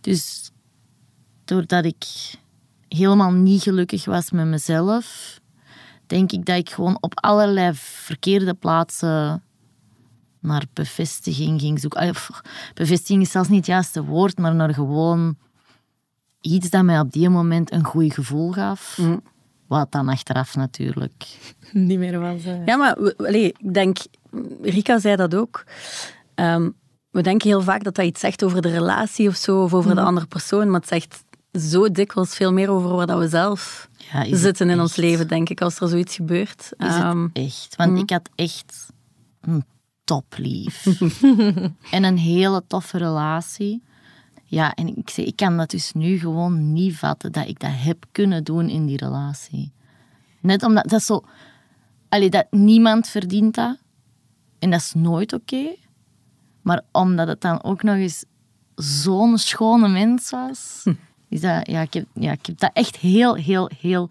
Dus 0.00 0.50
doordat 1.44 1.84
ik 1.84 2.04
helemaal 2.88 3.32
niet 3.32 3.62
gelukkig 3.62 4.04
was 4.04 4.30
met 4.30 4.46
mezelf, 4.46 5.40
denk 6.12 6.32
ik 6.32 6.44
dat 6.44 6.56
ik 6.56 6.70
gewoon 6.70 6.98
op 7.00 7.12
allerlei 7.14 7.70
verkeerde 7.74 8.54
plaatsen 8.54 9.42
naar 10.40 10.64
bevestiging 10.72 11.60
ging 11.60 11.80
zoeken. 11.80 12.00
Ah, 12.00 12.14
Bevestiging 12.74 13.22
is 13.22 13.30
zelfs 13.30 13.48
niet 13.48 13.56
het 13.58 13.66
juiste 13.66 14.04
woord, 14.04 14.38
maar 14.38 14.54
naar 14.54 14.74
gewoon 14.74 15.36
iets 16.40 16.70
dat 16.70 16.82
mij 16.84 17.00
op 17.00 17.12
die 17.12 17.28
moment 17.28 17.72
een 17.72 17.84
goed 17.84 18.14
gevoel 18.14 18.52
gaf. 18.52 18.98
Wat 19.66 19.92
dan 19.92 20.08
achteraf 20.08 20.56
natuurlijk. 20.56 21.24
Niet 21.72 21.98
meer 21.98 22.20
was. 22.20 22.44
eh. 22.44 22.66
Ja, 22.66 22.76
maar 22.76 22.98
ik 23.34 23.74
denk, 23.74 23.96
Rika 24.62 24.98
zei 24.98 25.16
dat 25.16 25.34
ook. 25.34 25.64
Ehm, 26.34 26.70
we 27.10 27.22
denken 27.22 27.48
heel 27.48 27.62
vaak 27.62 27.84
dat 27.84 27.94
dat 27.94 28.04
iets 28.04 28.20
zegt 28.20 28.44
over 28.44 28.62
de 28.62 28.70
relatie 28.70 29.28
of 29.28 29.36
zo, 29.36 29.62
of 29.62 29.74
over 29.74 29.94
de 29.94 30.00
andere 30.00 30.26
persoon, 30.26 30.70
maar 30.70 30.80
het 30.80 30.88
zegt 30.88 31.24
zo 31.52 31.90
dikwijls 31.90 32.34
veel 32.34 32.52
meer 32.52 32.68
over 32.70 32.90
waar 32.96 33.06
dat 33.06 33.18
we 33.18 33.28
zelf 33.28 33.88
Ja, 34.12 34.36
zitten 34.36 34.70
in 34.70 34.80
ons 34.80 34.96
leven, 34.96 35.28
denk 35.28 35.48
ik, 35.48 35.60
als 35.60 35.80
er 35.80 35.88
zoiets 35.88 36.14
gebeurt. 36.16 36.60
Is 36.60 36.86
Ehm, 36.86 37.22
het 37.22 37.30
echt? 37.32 37.76
Want 37.76 37.98
ik 37.98 38.10
had 38.10 38.30
echt 38.34 38.86
een 39.40 39.64
toplief. 40.04 40.86
en 41.90 42.04
een 42.04 42.18
hele 42.18 42.64
toffe 42.66 42.98
relatie. 42.98 43.82
Ja, 44.44 44.74
en 44.74 44.96
ik, 44.96 45.10
ik 45.10 45.36
kan 45.36 45.56
dat 45.56 45.70
dus 45.70 45.92
nu 45.92 46.18
gewoon 46.18 46.72
niet 46.72 46.96
vatten 46.96 47.32
dat 47.32 47.48
ik 47.48 47.60
dat 47.60 47.70
heb 47.74 48.04
kunnen 48.12 48.44
doen 48.44 48.68
in 48.68 48.86
die 48.86 48.96
relatie. 48.96 49.72
Net 50.40 50.62
omdat 50.62 50.88
dat 50.88 51.02
zo... 51.02 51.24
Allee, 52.08 52.30
dat, 52.30 52.46
niemand 52.50 53.08
verdient 53.08 53.54
dat. 53.54 53.78
En 54.58 54.70
dat 54.70 54.80
is 54.80 54.92
nooit 54.94 55.32
oké. 55.32 55.74
Maar 56.62 56.82
omdat 56.92 57.28
het 57.28 57.40
dan 57.40 57.62
ook 57.62 57.82
nog 57.82 57.94
eens 57.96 58.24
zo'n 58.74 59.38
schone 59.38 59.88
mens 59.88 60.30
was... 60.30 60.82
Is 61.32 61.40
dat, 61.40 61.66
ja, 61.66 61.80
ik 61.80 61.94
heb, 61.94 62.04
ja, 62.12 62.32
ik 62.32 62.46
heb 62.46 62.58
dat 62.58 62.70
echt 62.72 62.96
heel, 62.96 63.34
heel, 63.34 63.70
heel, 63.80 64.10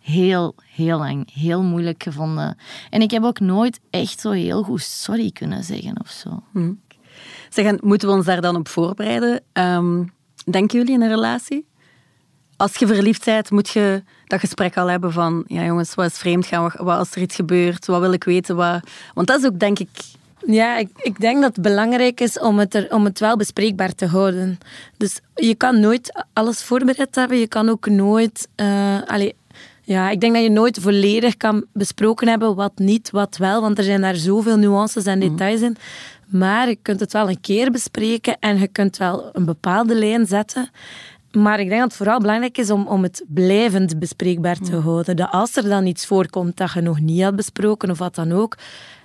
heel, 0.00 0.54
heel 0.74 0.98
lang 0.98 1.32
heel 1.32 1.62
moeilijk 1.62 2.02
gevonden. 2.02 2.58
En 2.90 3.00
ik 3.00 3.10
heb 3.10 3.22
ook 3.22 3.40
nooit 3.40 3.80
echt 3.90 4.20
zo 4.20 4.30
heel 4.30 4.62
goed 4.62 4.82
sorry 4.82 5.30
kunnen 5.30 5.64
zeggen 5.64 6.00
of 6.00 6.10
zo. 6.10 6.42
En 7.54 7.78
moeten 7.82 8.08
we 8.08 8.14
ons 8.14 8.26
daar 8.26 8.40
dan 8.40 8.56
op 8.56 8.68
voorbereiden? 8.68 9.40
Ehm, 9.52 10.04
denken 10.50 10.78
jullie 10.78 10.94
in 10.94 11.02
een 11.02 11.08
relatie? 11.08 11.66
Als 12.56 12.76
je 12.76 12.86
verliefd 12.86 13.24
bent, 13.24 13.50
moet 13.50 13.68
je 13.68 14.02
dat 14.26 14.40
gesprek 14.40 14.76
al 14.76 14.90
hebben 14.90 15.12
van... 15.12 15.44
Ja, 15.46 15.64
jongens, 15.64 15.94
wat 15.94 16.06
is 16.06 16.18
vreemd 16.18 16.46
gaan? 16.46 16.62
Wat 16.62 16.98
als 16.98 17.14
er 17.14 17.22
iets 17.22 17.34
gebeurt? 17.34 17.86
Wat 17.86 18.00
wil 18.00 18.12
ik 18.12 18.24
weten? 18.24 18.56
Wat... 18.56 18.88
Want 19.14 19.26
dat 19.26 19.40
is 19.40 19.46
ook, 19.46 19.58
denk 19.58 19.78
ik... 19.78 19.88
Ja, 20.46 20.76
ik, 20.76 20.88
ik 20.96 21.20
denk 21.20 21.42
dat 21.42 21.56
het 21.56 21.64
belangrijk 21.64 22.20
is 22.20 22.38
om 22.38 22.58
het, 22.58 22.74
er, 22.74 22.94
om 22.94 23.04
het 23.04 23.18
wel 23.18 23.36
bespreekbaar 23.36 23.94
te 23.94 24.06
houden. 24.06 24.58
Dus 24.96 25.20
je 25.34 25.54
kan 25.54 25.80
nooit 25.80 26.24
alles 26.32 26.62
voorbereid 26.62 27.14
hebben. 27.14 27.38
Je 27.38 27.48
kan 27.48 27.68
ook 27.68 27.88
nooit... 27.88 28.48
allee, 29.06 29.34
ja, 29.82 30.10
ik 30.10 30.20
denk 30.20 30.34
dat 30.34 30.42
je 30.42 30.50
nooit 30.50 30.78
volledig 30.80 31.36
kan 31.36 31.64
besproken 31.72 32.28
hebben 32.28 32.54
wat 32.54 32.78
niet, 32.78 33.10
wat 33.10 33.36
wel. 33.36 33.60
Want 33.60 33.78
er 33.78 33.84
zijn 33.84 34.00
daar 34.00 34.16
zoveel 34.16 34.56
nuances 34.56 35.04
en 35.04 35.20
details 35.20 35.60
in. 35.60 35.76
Maar 36.26 36.68
je 36.68 36.78
kunt 36.82 37.00
het 37.00 37.12
wel 37.12 37.28
een 37.28 37.40
keer 37.40 37.70
bespreken 37.70 38.36
en 38.40 38.58
je 38.58 38.68
kunt 38.68 38.96
wel 38.96 39.30
een 39.32 39.44
bepaalde 39.44 39.94
lijn 39.94 40.26
zetten. 40.26 40.70
Maar 41.32 41.60
ik 41.60 41.68
denk 41.68 41.80
dat 41.80 41.88
het 41.88 41.98
vooral 41.98 42.20
belangrijk 42.20 42.58
is 42.58 42.70
om, 42.70 42.86
om 42.86 43.02
het 43.02 43.24
blijvend 43.28 43.98
bespreekbaar 43.98 44.58
te 44.58 44.76
houden. 44.76 45.16
Dat 45.16 45.30
als 45.30 45.56
er 45.56 45.68
dan 45.68 45.86
iets 45.86 46.06
voorkomt 46.06 46.56
dat 46.56 46.72
je 46.72 46.80
nog 46.80 47.00
niet 47.00 47.22
had 47.22 47.36
besproken 47.36 47.90
of 47.90 47.98
wat 47.98 48.14
dan 48.14 48.32
ook, 48.32 48.56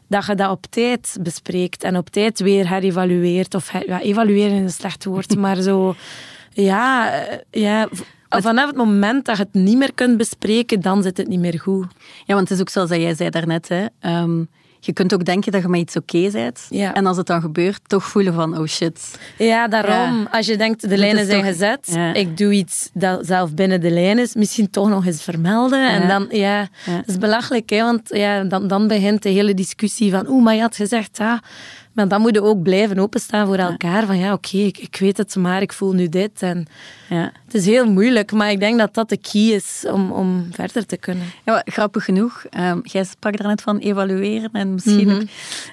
dat 0.10 0.26
je 0.26 0.36
dat 0.36 0.50
op 0.50 0.66
tijd 0.70 1.18
bespreekt 1.22 1.84
en 1.84 1.98
op 1.98 2.10
tijd 2.10 2.40
weer 2.40 2.70
herevalueert. 2.70 3.56
Of 3.56 3.70
her- 3.70 3.88
ja, 3.88 4.02
evalueren 4.02 4.56
is 4.56 4.62
een 4.62 4.70
slecht 4.70 5.06
woord, 5.06 5.38
maar 5.46 5.62
zo... 5.62 5.96
Ja, 6.54 7.12
eh, 7.14 7.38
ja, 7.52 7.88
vanaf 8.30 8.68
het 8.68 8.76
moment 8.76 9.26
dat 9.26 9.38
je 9.38 9.44
het 9.44 9.54
niet 9.54 9.78
meer 9.78 9.94
kunt 9.94 10.18
bespreken, 10.18 10.82
dan 10.82 11.04
zit 11.04 11.18
het 11.18 11.28
niet 11.28 11.40
meer 11.40 11.60
goed. 11.60 11.88
Ja, 12.26 12.34
want 12.36 12.50
het 12.50 12.58
is 12.58 12.60
ook 12.60 12.70
zoals 12.70 12.90
jij 12.90 13.16
zei 13.16 13.30
daarnet. 13.30 13.68
Hè. 13.68 13.86
Ehm, 14.00 14.44
je 14.80 14.94
kunt 14.94 15.14
ook 15.14 15.26
denken 15.26 15.52
dat 15.52 15.62
je 15.62 15.68
met 15.68 15.80
iets 15.80 15.96
oké 15.96 16.30
bent. 16.32 16.66
Ja. 16.70 16.94
En 16.94 17.06
als 17.06 17.18
het 17.18 17.26
dan 17.28 17.42
gebeurt, 17.42 17.80
toch 17.88 18.04
voelen 18.04 18.34
van... 18.34 18.58
Oh 18.58 18.66
shit. 18.68 19.20
Ja, 19.38 19.68
daarom. 19.68 20.18
Ja. 20.20 20.28
Als 20.32 20.46
je 20.46 20.58
denkt, 20.58 20.90
de 20.90 20.98
lijnen 20.98 21.26
zijn 21.26 21.40
toch- 21.42 21.50
gezet, 21.50 21.80
Ja. 21.94 22.14
ik 22.14 22.38
doe 22.38 22.54
iets 22.54 22.90
dat 22.94 23.26
zelf 23.26 23.54
binnen 23.54 23.82
de 23.82 23.90
lijn 23.92 24.20
is, 24.20 24.34
misschien 24.36 24.70
toch 24.70 24.90
nog 24.90 25.06
eens 25.06 25.24
vermelden. 25.24 25.90
En 25.90 26.08
dan, 26.08 26.28
ja, 26.30 26.68
dat 26.86 27.08
is 27.08 27.18
belachelijk, 27.18 27.70
hè, 27.70 27.82
want 27.84 28.02
ja, 28.14 28.44
dan, 28.44 28.68
dan 28.68 28.88
begint 28.88 29.24
de 29.24 29.30
hele 29.30 29.54
discussie 29.54 30.12
van, 30.12 30.28
oeh, 30.30 30.44
maar 30.44 30.56
je 30.56 30.62
had 30.62 30.76
gezegd, 30.76 31.18
ja. 31.18 31.42
Maar 32.00 32.08
dan 32.08 32.22
moet 32.22 32.36
je 32.36 32.42
ook 32.44 32.62
blijven 32.64 33.00
openstaan 33.00 33.46
voor 33.48 33.56
elkaar. 33.58 34.06
Van 34.06 34.18
ja, 34.18 34.34
oké, 34.34 34.58
ik, 34.58 34.78
ik 34.78 34.96
weet 35.00 35.18
het, 35.18 35.36
maar 35.36 35.62
ik 35.62 35.74
voel 35.74 35.94
nu 35.94 36.10
dit. 36.10 36.42
En 36.42 36.68
Ja. 37.10 37.32
het 37.46 37.54
is 37.54 37.66
heel 37.66 37.92
moeilijk, 37.92 38.32
maar 38.32 38.52
ik 38.52 38.60
denk 38.60 38.78
dat 38.80 38.94
dat 38.94 39.10
de 39.10 39.18
key 39.18 39.42
is 39.42 39.86
om, 39.92 40.12
om 40.12 40.48
verder 40.52 40.86
te 40.86 40.98
kunnen. 40.98 41.26
Ja, 41.46 41.62
grappig 41.66 42.04
genoeg. 42.06 42.46
ehm, 42.50 42.80
jij 42.84 43.04
sprak 43.04 43.38
daar 43.38 43.48
net 43.48 43.62
van 43.62 43.78
evalueren 43.78 44.50
en 44.54 44.74
misschien 44.74 45.12
ook... 45.14 45.22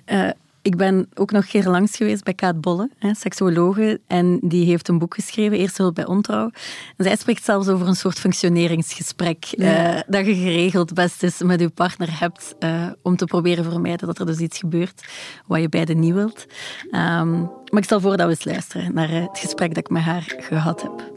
eh, 0.04 0.28
ik 0.66 0.76
ben 0.76 1.08
ook 1.14 1.30
nog 1.30 1.42
een 1.42 1.48
keer 1.48 1.68
langs 1.68 1.96
geweest 1.96 2.24
bij 2.24 2.34
Kaat 2.34 2.60
Bolle, 2.60 2.90
hè, 2.98 3.14
seksuologe, 3.14 4.00
en 4.06 4.38
die 4.42 4.64
heeft 4.66 4.88
een 4.88 4.98
boek 4.98 5.14
geschreven, 5.14 5.58
Eerste 5.58 5.82
Hulp 5.82 5.94
bij 5.94 6.06
Ontrouw. 6.06 6.50
En 6.96 7.04
zij 7.04 7.16
spreekt 7.16 7.44
zelfs 7.44 7.68
over 7.68 7.86
een 7.88 7.96
soort 7.96 8.18
functioneringsgesprek 8.18 9.44
eh, 9.44 10.00
dat 10.06 10.26
je 10.26 10.34
geregeld 10.34 10.94
best 10.94 11.22
is 11.22 11.42
met 11.42 11.60
je 11.60 11.68
partner 11.68 12.20
hebt 12.20 12.54
eh, 12.58 12.86
om 13.02 13.16
te 13.16 13.24
proberen 13.24 13.64
vermijden 13.64 14.06
dat 14.06 14.18
er 14.18 14.26
dus 14.26 14.38
iets 14.38 14.58
gebeurt 14.58 15.06
wat 15.46 15.60
je 15.60 15.68
beiden 15.68 15.98
niet 16.00 16.14
wilt. 16.14 16.46
Ehm, 16.90 17.40
maar 17.40 17.80
ik 17.80 17.84
stel 17.84 18.00
voor 18.00 18.16
dat 18.16 18.26
we 18.26 18.32
eens 18.32 18.44
luisteren 18.44 18.94
naar 18.94 19.10
eh, 19.10 19.20
het 19.20 19.38
gesprek 19.38 19.74
dat 19.74 19.84
ik 19.84 19.90
met 19.90 20.02
haar 20.02 20.34
gehad 20.38 20.82
heb. 20.82 21.14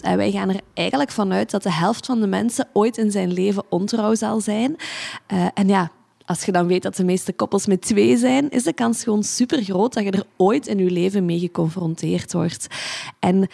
En 0.00 0.16
wij 0.16 0.30
gaan 0.30 0.48
er 0.48 0.60
eigenlijk 0.74 1.10
vanuit 1.10 1.50
dat 1.50 1.62
de 1.62 1.72
helft 1.72 2.06
van 2.06 2.20
de 2.20 2.26
mensen 2.26 2.68
ooit 2.72 2.98
in 2.98 3.10
zijn 3.10 3.32
leven 3.32 3.64
ontrouw 3.68 4.14
zal 4.14 4.40
zijn. 4.40 4.76
Eh, 5.26 5.46
en 5.54 5.68
ja, 5.68 5.90
als 6.24 6.44
je 6.44 6.52
dan 6.52 6.66
weet 6.66 6.82
dat 6.82 6.96
de 6.96 7.04
meeste 7.04 7.32
koppels 7.32 7.66
met 7.66 7.82
twee 7.82 8.16
zijn, 8.16 8.50
is 8.50 8.62
de 8.62 8.72
kans 8.72 9.02
gewoon 9.02 9.22
super 9.22 9.62
groot 9.62 9.94
dat 9.94 10.04
je 10.04 10.10
er 10.10 10.26
ooit 10.36 10.66
in 10.66 10.78
je 10.78 10.90
leven 10.90 11.24
mee 11.24 11.38
geconfronteerd 11.38 12.32
wordt. 12.32 12.66
En 13.18 13.48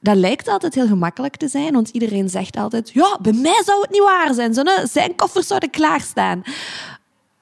dat 0.00 0.16
lijkt 0.16 0.48
altijd 0.48 0.74
heel 0.74 0.86
gemakkelijk 0.86 1.36
te 1.36 1.48
zijn, 1.48 1.72
want 1.72 1.88
iedereen 1.88 2.28
zegt 2.28 2.56
altijd: 2.56 2.90
Ja, 2.90 3.18
bij 3.22 3.32
mij 3.32 3.62
zou 3.64 3.80
het 3.80 3.90
niet 3.90 4.02
waar 4.02 4.34
zijn. 4.34 4.54
Zijn 4.88 5.14
koffers 5.14 5.46
zouden 5.46 5.70
klaarstaan. 5.70 6.42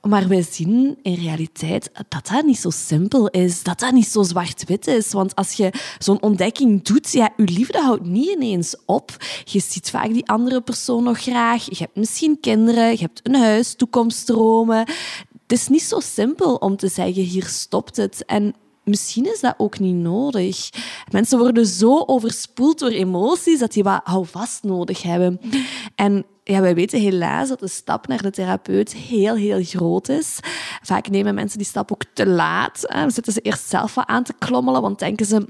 Maar 0.02 0.28
wij 0.28 0.42
zien 0.50 0.98
in 1.02 1.14
realiteit 1.14 1.90
dat 2.08 2.28
dat 2.28 2.44
niet 2.44 2.58
zo 2.58 2.70
simpel 2.70 3.28
is, 3.28 3.62
dat 3.62 3.80
dat 3.80 3.92
niet 3.92 4.06
zo 4.06 4.22
zwart-wit 4.22 4.86
is. 4.86 5.12
Want 5.12 5.34
als 5.34 5.52
je 5.52 5.72
zo'n 5.98 6.22
ontdekking 6.22 6.82
doet, 6.82 7.12
ja, 7.12 7.32
je 7.36 7.44
liefde 7.44 7.80
houdt 7.80 8.06
niet 8.06 8.30
ineens 8.30 8.76
op. 8.86 9.16
Je 9.44 9.60
ziet 9.60 9.90
vaak 9.90 10.12
die 10.12 10.28
andere 10.28 10.60
persoon 10.60 11.04
nog 11.04 11.20
graag. 11.20 11.64
Je 11.64 11.76
hebt 11.78 11.96
misschien 11.96 12.40
kinderen, 12.40 12.90
je 12.90 12.98
hebt 12.98 13.20
een 13.22 13.34
huis, 13.34 13.74
toekomstdromen. 13.74 14.78
Het 15.42 15.52
is 15.58 15.68
niet 15.68 15.82
zo 15.82 16.00
simpel 16.00 16.54
om 16.54 16.76
te 16.76 16.88
zeggen, 16.88 17.22
hier 17.22 17.46
stopt 17.46 17.96
het. 17.96 18.24
En 18.24 18.54
misschien 18.84 19.32
is 19.32 19.40
dat 19.40 19.54
ook 19.56 19.78
niet 19.78 19.94
nodig. 19.94 20.70
Mensen 21.10 21.38
worden 21.38 21.66
zo 21.66 22.02
overspoeld 22.06 22.78
door 22.78 22.90
emoties 22.90 23.58
dat 23.58 23.72
die 23.72 23.82
wat 23.82 24.00
houvast 24.04 24.62
nodig 24.62 25.02
hebben. 25.02 25.40
En 25.94 26.24
ja, 26.52 26.60
wij 26.60 26.74
weten 26.74 27.00
helaas 27.00 27.48
dat 27.48 27.60
de 27.60 27.68
stap 27.68 28.06
naar 28.06 28.22
de 28.22 28.30
therapeut 28.30 28.94
heel, 28.94 29.34
heel 29.34 29.64
groot 29.64 30.08
is. 30.08 30.38
Vaak 30.82 31.08
nemen 31.08 31.34
mensen 31.34 31.58
die 31.58 31.66
stap 31.66 31.92
ook 31.92 32.04
te 32.12 32.26
laat. 32.26 32.84
Hè. 32.86 33.10
Zitten 33.10 33.32
ze 33.32 33.40
eerst 33.40 33.68
zelf 33.68 33.94
wat 33.94 34.06
aan 34.06 34.22
te 34.22 34.34
klommelen, 34.38 34.82
want 34.82 34.98
denken 34.98 35.26
ze 35.26 35.46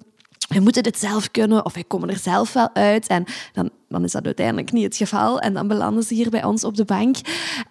we 0.48 0.61
moeten 0.61 0.83
dit 0.83 0.98
zelf 0.98 1.31
kunnen 1.31 1.64
of 1.64 1.74
wij 1.74 1.85
komen 1.85 2.09
er 2.09 2.18
zelf 2.18 2.53
wel 2.53 2.74
uit. 2.74 3.07
En 3.07 3.24
dan, 3.53 3.70
dan 3.88 4.05
is 4.05 4.12
dat 4.12 4.24
uiteindelijk 4.24 4.72
niet 4.72 4.85
het 4.85 4.96
geval. 4.96 5.40
En 5.40 5.55
dan 5.55 5.68
belanden 5.68 6.03
ze 6.03 6.14
hier 6.14 6.31
bij 6.31 6.44
ons 6.44 6.64
op 6.64 6.77
de 6.77 6.85
bank. 6.85 7.16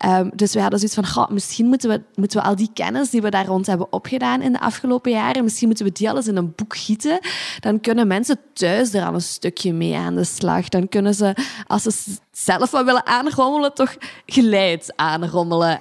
Um, 0.05 0.31
dus 0.35 0.53
we 0.53 0.61
hadden 0.61 0.79
zoiets 0.79 1.09
van, 1.09 1.27
misschien 1.33 1.65
moeten 1.65 1.89
we, 1.89 2.01
moeten 2.15 2.41
we 2.41 2.47
al 2.47 2.55
die 2.55 2.69
kennis 2.73 3.09
die 3.09 3.21
we 3.21 3.29
daar 3.29 3.45
rond 3.45 3.65
hebben 3.65 3.93
opgedaan 3.93 4.41
in 4.41 4.51
de 4.51 4.59
afgelopen 4.59 5.11
jaren, 5.11 5.43
misschien 5.43 5.67
moeten 5.67 5.85
we 5.85 5.91
die 5.91 6.09
alles 6.09 6.27
in 6.27 6.37
een 6.37 6.53
boek 6.55 6.77
gieten. 6.77 7.19
Dan 7.59 7.79
kunnen 7.79 8.07
mensen 8.07 8.39
thuis 8.53 8.93
er 8.93 9.05
al 9.05 9.13
een 9.13 9.21
stukje 9.21 9.73
mee 9.73 9.95
aan 9.95 10.15
de 10.15 10.23
slag. 10.23 10.69
Dan 10.69 10.89
kunnen 10.89 11.13
ze, 11.13 11.35
als 11.67 11.83
ze 11.83 12.15
zelf 12.31 12.71
wat 12.71 12.85
willen 12.85 13.05
aanrommelen, 13.05 13.73
toch 13.73 13.95
geleid 14.25 14.93
aanrommelen 14.95 15.79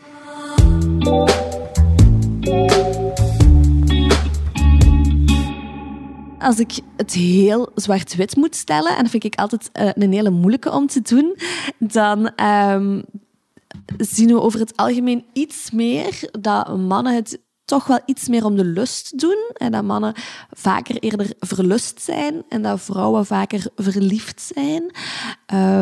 als 6.47 6.59
ik 6.59 6.79
het 6.97 7.13
heel 7.13 7.71
zwart-wit 7.75 8.37
moet 8.37 8.55
stellen, 8.55 8.97
en 8.97 9.03
dat 9.03 9.11
vind 9.11 9.25
ik 9.25 9.35
altijd 9.35 9.71
uh, 9.81 9.91
een 9.95 10.13
hele 10.13 10.31
moeilijke 10.31 10.71
om 10.71 10.87
te 10.87 11.03
doen, 11.03 11.37
dan 11.79 12.41
um, 12.47 13.05
zien 13.97 14.29
we 14.29 14.41
over 14.41 14.61
het 14.61 14.77
algemeen 14.77 15.25
iets 15.33 15.71
meer 15.71 16.29
dat 16.41 16.79
mannen 16.79 17.15
het 17.15 17.41
toch 17.67 17.87
wel 17.87 18.01
iets 18.07 18.29
meer 18.29 18.45
om 18.45 18.57
de 18.57 18.65
lust 18.65 19.19
doen. 19.19 19.51
En 19.53 19.73
dat 19.73 19.85
mannen 19.85 20.15
vaker 20.51 20.97
eerder 20.97 21.33
verlust 21.39 22.03
zijn 22.03 22.43
en 22.49 22.63
dat 22.63 22.81
vrouwen 22.81 23.27
vaker 23.27 23.67
verliefd 23.75 24.53
zijn. 24.55 24.91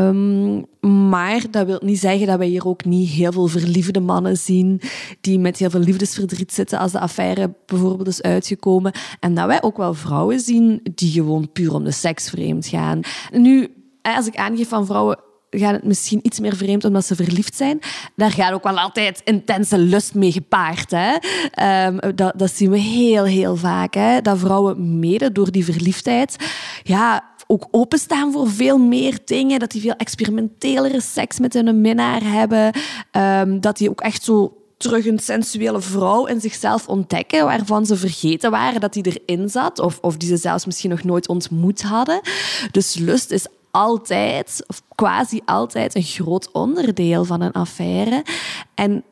Um, 0.09 0.66
maar 1.11 1.51
dat 1.51 1.66
wil 1.66 1.81
niet 1.83 1.99
zeggen 1.99 2.27
dat 2.27 2.38
wij 2.38 2.47
hier 2.47 2.66
ook 2.66 2.85
niet 2.85 3.09
heel 3.09 3.33
veel 3.33 3.47
verliefde 3.47 4.01
mannen 4.01 4.37
zien 4.37 4.81
die 5.20 5.38
met 5.38 5.59
heel 5.59 5.70
veel 5.70 5.81
liefdesverdriet 5.81 6.53
zitten 6.53 6.79
als 6.79 6.92
de 6.92 7.01
affaire 7.01 7.55
bijvoorbeeld 7.66 8.09
is 8.09 8.23
uitgekomen. 8.23 8.92
En 9.20 9.35
dat 9.35 9.47
wij 9.47 9.62
ook 9.62 9.77
wel 9.77 9.94
vrouwen 9.94 10.40
zien 10.40 10.81
die 10.94 11.12
gewoon 11.12 11.53
puur 11.53 11.75
om 11.75 11.85
de 11.85 11.90
seks 11.90 12.31
vreemd 12.31 12.66
gaan. 12.66 13.01
Nu, 13.33 13.68
als 14.03 14.27
ik 14.27 14.37
aangeef 14.37 14.68
van 14.68 14.87
vrouwen 14.87 15.18
gaat 15.59 15.73
het 15.73 15.85
misschien 15.85 16.21
iets 16.23 16.40
meer 16.40 16.57
vreemd 16.57 16.85
omdat 16.85 17.05
ze 17.05 17.14
verliefd 17.14 17.57
zijn. 17.57 17.79
Daar 18.17 18.31
gaat 18.31 18.53
ook 18.53 18.64
wel 18.64 18.79
altijd 18.79 19.21
intense 19.25 19.79
lust 19.79 20.14
mee 20.14 20.33
gepaard. 20.33 20.90
Hè? 20.90 21.14
Um, 21.87 21.99
dat, 22.14 22.33
dat 22.37 22.51
zien 22.51 22.71
we 22.71 22.79
heel, 22.79 23.25
heel 23.25 23.57
vaak. 23.57 23.95
Hè? 23.95 24.21
Dat 24.21 24.38
vrouwen 24.38 24.99
mede 24.99 25.33
door 25.33 25.51
die 25.51 25.64
verliefdheid 25.64 26.37
ja, 26.83 27.25
ook 27.47 27.69
openstaan 27.71 28.33
voor 28.33 28.51
veel 28.51 28.79
meer 28.79 29.19
dingen. 29.25 29.59
Dat 29.59 29.71
die 29.71 29.81
veel 29.81 29.97
experimentelere 29.97 31.01
seks 31.01 31.38
met 31.38 31.53
hun 31.53 31.81
minnaar 31.81 32.23
hebben. 32.23 32.73
Um, 33.12 33.61
dat 33.61 33.77
die 33.77 33.90
ook 33.90 34.01
echt 34.01 34.25
zo 34.25 34.57
terug 34.77 35.07
een 35.07 35.19
sensuele 35.19 35.81
vrouw 35.81 36.27
in 36.27 36.40
zichzelf 36.40 36.88
ontdekken, 36.88 37.45
waarvan 37.45 37.87
ze 37.87 37.97
vergeten 37.97 38.51
waren 38.51 38.81
dat 38.81 38.93
die 38.93 39.21
erin 39.25 39.49
zat, 39.49 39.79
of, 39.79 39.99
of 40.01 40.17
die 40.17 40.29
ze 40.29 40.37
zelfs 40.37 40.67
misschien 40.67 40.90
nog 40.90 41.05
nooit 41.05 41.29
ontmoet 41.29 41.83
hadden. 41.83 42.21
Dus 42.71 42.95
lust 42.95 43.31
is 43.31 43.47
altijd, 43.74 44.64
of 44.66 44.82
quasi 44.94 45.40
altijd, 45.44 45.94
een 45.94 46.02
groot 46.02 46.52
onderdeel 46.52 47.24
van 47.24 47.40
een 47.40 47.52
affaire. 47.52 48.24
En 48.74 49.04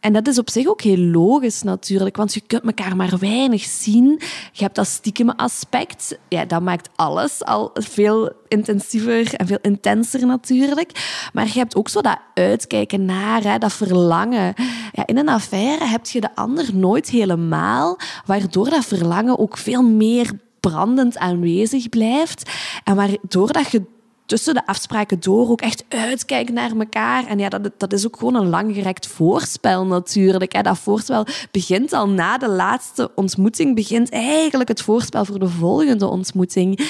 en 0.00 0.12
dat 0.12 0.26
is 0.26 0.38
op 0.38 0.50
zich 0.50 0.66
ook 0.66 0.82
heel 0.82 0.98
logisch 0.98 1.62
natuurlijk, 1.62 2.16
want 2.16 2.34
je 2.34 2.42
kunt 2.46 2.64
elkaar 2.64 2.96
maar 2.96 3.18
weinig 3.18 3.62
zien. 3.62 4.20
Je 4.52 4.62
hebt 4.62 4.74
dat 4.74 4.86
stiekem 4.86 5.30
aspect. 5.30 6.18
Ja, 6.28 6.44
dat 6.44 6.62
maakt 6.62 6.88
alles 6.96 7.44
al 7.44 7.70
veel 7.74 8.32
intensiever 8.48 9.34
en 9.34 9.46
veel 9.46 9.58
intenser 9.62 10.26
natuurlijk. 10.26 11.28
Maar 11.32 11.46
je 11.46 11.58
hebt 11.58 11.76
ook 11.76 11.88
zo 11.88 12.00
dat 12.00 12.18
uitkijken 12.34 13.04
naar, 13.04 13.42
hè, 13.42 13.58
dat 13.58 13.72
verlangen. 13.72 14.54
Ja, 14.92 15.06
in 15.06 15.16
een 15.16 15.28
affaire 15.28 15.84
heb 15.84 16.06
je 16.06 16.20
de 16.20 16.34
ander 16.34 16.74
nooit 16.74 17.10
helemaal, 17.10 17.98
waardoor 18.26 18.70
dat 18.70 18.84
verlangen 18.84 19.38
ook 19.38 19.56
veel 19.56 19.82
meer 19.82 20.30
brandend 20.60 21.18
aanwezig 21.18 21.88
blijft. 21.88 22.50
En 22.84 22.96
waardoor 22.96 23.52
dat 23.52 23.70
je 23.70 23.82
tussen 24.30 24.54
de 24.54 24.66
afspraken 24.66 25.20
door 25.20 25.48
ook 25.48 25.60
echt 25.60 25.84
uitkijken 25.88 26.54
naar 26.54 26.76
elkaar. 26.78 27.26
En 27.26 27.38
ja, 27.38 27.48
dat, 27.48 27.70
dat 27.76 27.92
is 27.92 28.06
ook 28.06 28.16
gewoon 28.16 28.34
een 28.34 28.48
langgerekt 28.48 29.06
voorspel 29.06 29.86
natuurlijk. 29.86 30.64
Dat 30.64 30.78
voorspel 30.78 31.26
begint 31.50 31.92
al 31.92 32.08
na 32.08 32.38
de 32.38 32.48
laatste 32.48 33.10
ontmoeting, 33.14 33.74
begint 33.74 34.10
eigenlijk 34.10 34.68
het 34.68 34.82
voorspel 34.82 35.24
voor 35.24 35.38
de 35.38 35.48
volgende 35.48 36.06
ontmoeting. 36.06 36.88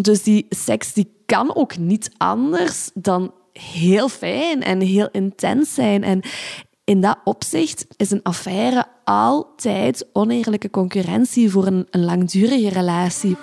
Dus 0.00 0.22
die 0.22 0.46
seks 0.48 0.92
die 0.92 1.08
kan 1.26 1.54
ook 1.54 1.76
niet 1.78 2.10
anders 2.16 2.90
dan 2.94 3.32
heel 3.52 4.08
fijn 4.08 4.62
en 4.62 4.80
heel 4.80 5.08
intens 5.12 5.74
zijn. 5.74 6.02
En 6.02 6.20
in 6.84 7.00
dat 7.00 7.18
opzicht 7.24 7.86
is 7.96 8.10
een 8.10 8.22
affaire 8.22 8.84
altijd 9.04 10.06
oneerlijke 10.12 10.70
concurrentie 10.70 11.50
voor 11.50 11.66
een, 11.66 11.86
een 11.90 12.04
langdurige 12.04 12.68
relatie. 12.68 13.36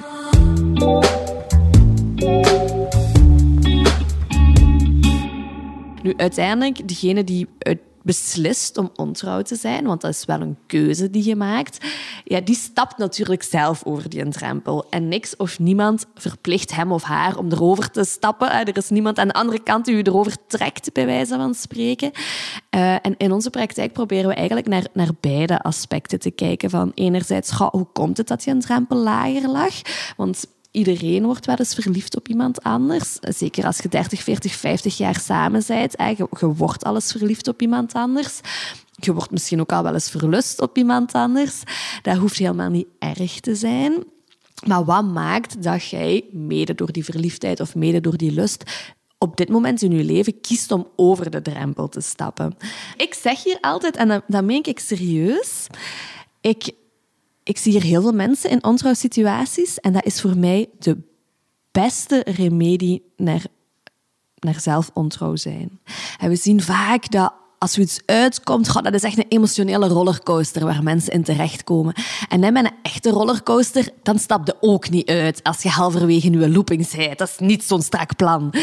Nu, 6.03 6.13
uiteindelijk, 6.17 6.87
degene 6.87 7.23
die 7.23 7.47
beslist 8.03 8.77
om 8.77 8.91
ontrouw 8.95 9.41
te 9.41 9.55
zijn, 9.55 9.85
want 9.85 10.01
dat 10.01 10.11
is 10.11 10.25
wel 10.25 10.41
een 10.41 10.57
keuze 10.67 11.09
die 11.09 11.25
je 11.25 11.35
maakt, 11.35 11.85
ja, 12.23 12.41
die 12.41 12.55
stapt 12.55 12.97
natuurlijk 12.97 13.43
zelf 13.43 13.83
over 13.85 14.09
die 14.09 14.29
drempel. 14.29 14.85
En 14.89 15.07
niks 15.07 15.35
of 15.35 15.59
niemand 15.59 16.05
verplicht 16.15 16.75
hem 16.75 16.91
of 16.91 17.03
haar 17.03 17.37
om 17.37 17.51
erover 17.51 17.91
te 17.91 18.03
stappen. 18.03 18.51
Er 18.51 18.77
is 18.77 18.89
niemand 18.89 19.19
aan 19.19 19.27
de 19.27 19.33
andere 19.33 19.63
kant 19.63 19.85
die 19.85 19.95
u 19.95 20.01
erover 20.01 20.35
trekt, 20.47 20.93
bij 20.93 21.05
wijze 21.05 21.35
van 21.35 21.53
spreken. 21.53 22.11
Uh, 22.75 22.93
en 22.93 23.17
in 23.17 23.31
onze 23.31 23.49
praktijk 23.49 23.93
proberen 23.93 24.27
we 24.27 24.35
eigenlijk 24.35 24.67
naar, 24.67 24.85
naar 24.93 25.11
beide 25.19 25.61
aspecten 25.61 26.19
te 26.19 26.31
kijken. 26.31 26.69
Van 26.69 26.91
enerzijds, 26.95 27.51
hoe 27.51 27.87
komt 27.93 28.17
het 28.17 28.27
dat 28.27 28.45
een 28.45 28.59
drempel 28.59 28.97
lager 28.97 29.49
lag? 29.49 29.73
Want 30.17 30.45
Iedereen 30.71 31.25
wordt 31.25 31.45
wel 31.45 31.55
eens 31.55 31.73
verliefd 31.73 32.15
op 32.15 32.27
iemand 32.27 32.63
anders. 32.63 33.17
Zeker 33.21 33.65
als 33.65 33.77
je 33.77 33.89
30, 33.89 34.23
40, 34.23 34.53
50 34.53 34.97
jaar 34.97 35.19
samen 35.19 35.63
bent. 35.67 35.93
Je, 35.97 36.27
je 36.39 36.53
wordt 36.53 36.83
alles 36.83 37.11
verliefd 37.11 37.47
op 37.47 37.61
iemand 37.61 37.93
anders. 37.93 38.39
Je 38.91 39.13
wordt 39.13 39.31
misschien 39.31 39.59
ook 39.59 39.71
al 39.71 39.83
wel 39.83 39.93
eens 39.93 40.09
verlust 40.09 40.61
op 40.61 40.77
iemand 40.77 41.13
anders. 41.13 41.63
Dat 42.01 42.17
hoeft 42.17 42.37
helemaal 42.37 42.69
niet 42.69 42.87
erg 42.99 43.39
te 43.39 43.55
zijn. 43.55 44.03
Maar 44.67 44.85
wat 44.85 45.03
maakt 45.03 45.63
dat 45.63 45.89
jij, 45.89 46.23
mede 46.31 46.75
door 46.75 46.91
die 46.91 47.05
verliefdheid 47.05 47.59
of 47.59 47.75
mede 47.75 48.01
door 48.01 48.17
die 48.17 48.31
lust, 48.31 48.63
op 49.17 49.37
dit 49.37 49.49
moment 49.49 49.81
in 49.81 49.91
je 49.91 50.03
leven 50.03 50.41
kiest 50.41 50.71
om 50.71 50.87
over 50.95 51.31
de 51.31 51.41
drempel 51.41 51.89
te 51.89 52.01
stappen? 52.01 52.57
Ik 52.97 53.13
zeg 53.13 53.43
hier 53.43 53.57
altijd, 53.61 53.95
en 53.95 54.23
dat, 54.27 54.43
meen 54.43 54.63
ik 54.63 54.79
serieus, 54.79 55.67
ik 56.41 56.71
ik 57.51 57.57
zie 57.57 57.71
hier 57.71 57.83
heel 57.83 58.01
veel 58.01 58.13
mensen 58.13 58.49
in 58.49 58.63
ontrouwsituaties 58.63 59.79
en 59.79 59.93
dat 59.93 60.05
is 60.05 60.21
voor 60.21 60.37
mij 60.37 60.69
de 60.79 60.97
beste 61.71 62.25
remedie 62.25 63.13
naar, 63.17 63.45
naar 64.39 64.59
zelfontrouw 64.59 65.35
zijn. 65.35 65.79
En 66.17 66.29
we 66.29 66.35
zien 66.35 66.61
vaak 66.61 67.11
dat 67.11 67.33
als 67.61 67.73
er 67.73 67.81
iets 67.81 67.99
uitkomt, 68.05 68.69
God, 68.69 68.83
dat 68.83 68.93
is 68.93 69.03
echt 69.03 69.17
een 69.17 69.25
emotionele 69.29 69.87
rollercoaster 69.87 70.65
waar 70.65 70.83
mensen 70.83 71.13
in 71.13 71.23
terechtkomen. 71.23 71.93
En 72.29 72.39
met 72.39 72.55
een 72.55 72.71
echte 72.81 73.09
rollercoaster, 73.09 73.89
dan 74.03 74.19
stap 74.19 74.47
je 74.47 74.55
ook 74.59 74.89
niet 74.89 75.09
uit 75.09 75.43
als 75.43 75.61
je 75.61 75.69
halverwege 75.69 76.31
je 76.31 76.49
looping 76.49 76.91
bent. 76.91 77.17
Dat 77.17 77.27
is 77.27 77.37
niet 77.37 77.63
zo'n 77.63 77.81
strak 77.81 78.15
plan. 78.15 78.53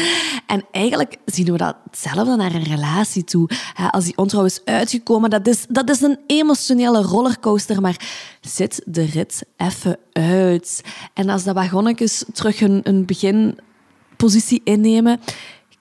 En 0.47 0.65
eigenlijk 0.71 1.17
zien 1.25 1.45
we 1.45 1.57
dat 1.57 1.75
hetzelfde 1.83 2.35
naar 2.35 2.53
een 2.53 2.63
relatie 2.63 3.23
toe. 3.23 3.49
Als 3.91 4.03
die 4.03 4.17
ontrouw 4.17 4.45
is 4.45 4.61
uitgekomen, 4.65 5.29
dat 5.29 5.47
is, 5.47 5.65
dat 5.69 5.89
is 5.89 6.01
een 6.01 6.19
emotionele 6.27 7.01
rollercoaster, 7.01 7.81
maar 7.81 8.07
zit 8.41 8.81
de 8.85 9.05
rit 9.05 9.43
even 9.57 9.97
uit. 10.13 10.81
En 11.13 11.29
als 11.29 11.43
dat 11.43 11.55
wagonnetjes 11.55 12.23
terug 12.33 12.61
een, 12.61 12.81
een 12.83 13.05
beginpositie 13.05 14.61
innemen, 14.63 15.19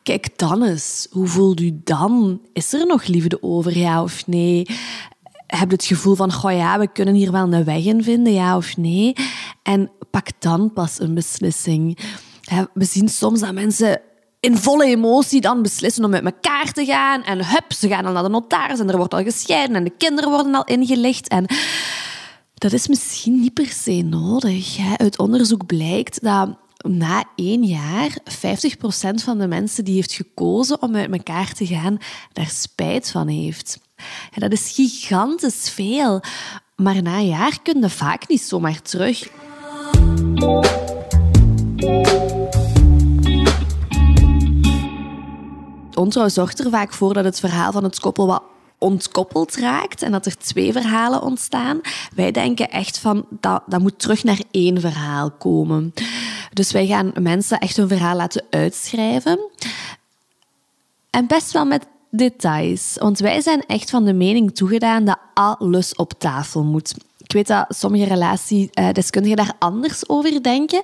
Kijk 0.09 0.39
dan 0.39 0.63
eens, 0.63 1.07
hoe 1.11 1.27
voelt 1.27 1.61
u 1.61 1.81
dan? 1.85 2.41
Is 2.53 2.73
er 2.73 2.87
nog 2.87 3.07
liefde 3.07 3.43
over, 3.43 3.79
ja 3.79 4.03
of 4.03 4.27
nee? 4.27 4.67
Heb 5.47 5.69
je 5.69 5.77
het 5.77 5.85
gevoel 5.85 6.15
van, 6.15 6.33
goh 6.33 6.53
ja, 6.53 6.79
we 6.79 6.93
kunnen 6.93 7.15
hier 7.15 7.33
wel 7.33 7.53
een 7.53 7.65
weg 7.65 7.85
in 7.85 8.03
vinden, 8.03 8.33
ja 8.33 8.57
of 8.57 8.77
nee? 8.77 9.13
En 9.63 9.91
pak 10.11 10.29
dan 10.39 10.73
pas 10.73 11.01
een 11.01 11.15
beslissing. 11.15 11.99
We 12.75 12.85
zien 12.85 13.09
soms 13.09 13.41
dat 13.41 13.53
mensen 13.53 14.01
in 14.41 14.57
volle 14.57 14.85
emotie 14.85 15.41
dan 15.41 15.63
beslissen 15.63 16.05
om 16.05 16.11
met 16.11 16.25
elkaar 16.25 16.73
te 16.73 16.85
gaan. 16.85 17.23
En 17.23 17.47
hup, 17.47 17.73
ze 17.73 17.89
gaan 17.89 18.05
dan 18.05 18.13
naar 18.13 18.23
de 18.23 18.29
notaris 18.29 18.79
en 18.79 18.91
er 18.91 18.97
wordt 18.97 19.15
al 19.15 19.23
gescheiden 19.23 19.77
en 19.77 19.85
de 19.85 19.97
kinderen 19.99 20.31
worden 20.31 20.55
al 20.55 20.65
ingelicht. 20.65 21.29
En 21.29 21.47
dat 22.55 22.73
is 22.73 22.89
misschien 22.89 23.41
niet 23.41 23.55
per 23.55 23.71
se 23.71 24.03
nodig. 24.03 24.79
Uit 24.97 25.19
onderzoek 25.19 25.67
blijkt 25.67 26.23
dat 26.23 26.59
na 26.87 27.25
één 27.35 27.65
jaar 27.65 28.19
50% 28.25 29.15
van 29.15 29.39
de 29.39 29.47
mensen 29.47 29.85
die 29.85 29.95
heeft 29.95 30.13
gekozen 30.13 30.83
om 30.83 30.97
uit 30.97 31.13
elkaar 31.13 31.53
te 31.53 31.67
gaan, 31.67 31.99
daar 32.33 32.49
spijt 32.49 33.11
van 33.11 33.29
heeft. 33.29 33.81
Dat 34.35 34.53
is 34.53 34.73
gigantisch 34.75 35.71
veel. 35.71 36.21
Maar 36.77 37.03
na 37.03 37.19
een 37.19 37.27
jaar 37.27 37.63
kun 37.63 37.81
je 37.81 37.91
vaak 37.91 38.29
niet 38.29 38.43
zomaar 38.43 38.83
terug. 38.83 39.29
Ontrouw 45.95 46.29
zorgt 46.29 46.59
er 46.59 46.71
vaak 46.71 46.93
voor 46.93 47.15
dat 47.15 47.25
het 47.25 47.41
verhaal 47.41 47.73
van 47.73 47.85
het 47.85 48.01
koppel 48.01 48.27
wat 48.27 48.43
ontkoppeld 48.79 49.57
raakt 49.57 50.03
en 50.03 50.13
dat 50.13 50.27
er 50.27 50.37
twee 50.37 50.73
verhalen 50.73 51.23
ontstaan. 51.23 51.81
Wij 52.15 52.31
denken 52.31 52.71
echt 52.71 52.99
van 52.99 53.27
dat, 53.31 53.63
dat 53.67 53.81
moet 53.81 53.99
terug 53.99 54.25
naar 54.25 54.41
één 54.51 54.81
verhaal 54.81 55.31
komen. 55.31 55.93
Dus 56.53 56.73
wij 56.73 56.87
gaan 56.87 57.13
mensen 57.21 57.59
echt 57.59 57.77
hun 57.77 57.89
verhaal 57.89 58.17
laten 58.17 58.45
uitschrijven. 58.51 59.39
En 61.11 61.27
best 61.27 61.53
wel 61.53 61.65
met 61.65 61.87
details. 62.11 62.97
Want 63.01 63.19
wij 63.19 63.41
zijn 63.41 63.67
echt 63.67 63.91
van 63.91 64.05
de 64.05 64.13
mening 64.13 64.55
toegedaan 64.55 65.05
dat 65.05 65.19
alles 65.35 65.95
op 65.95 66.13
tafel 66.19 66.65
moet. 66.65 66.95
Ik 67.29 67.35
weet 67.35 67.47
dat 67.47 67.67
sommige 67.69 68.05
relatiedeskundigen 68.05 69.37
daar 69.37 69.53
anders 69.59 70.09
over 70.09 70.43
denken. 70.43 70.81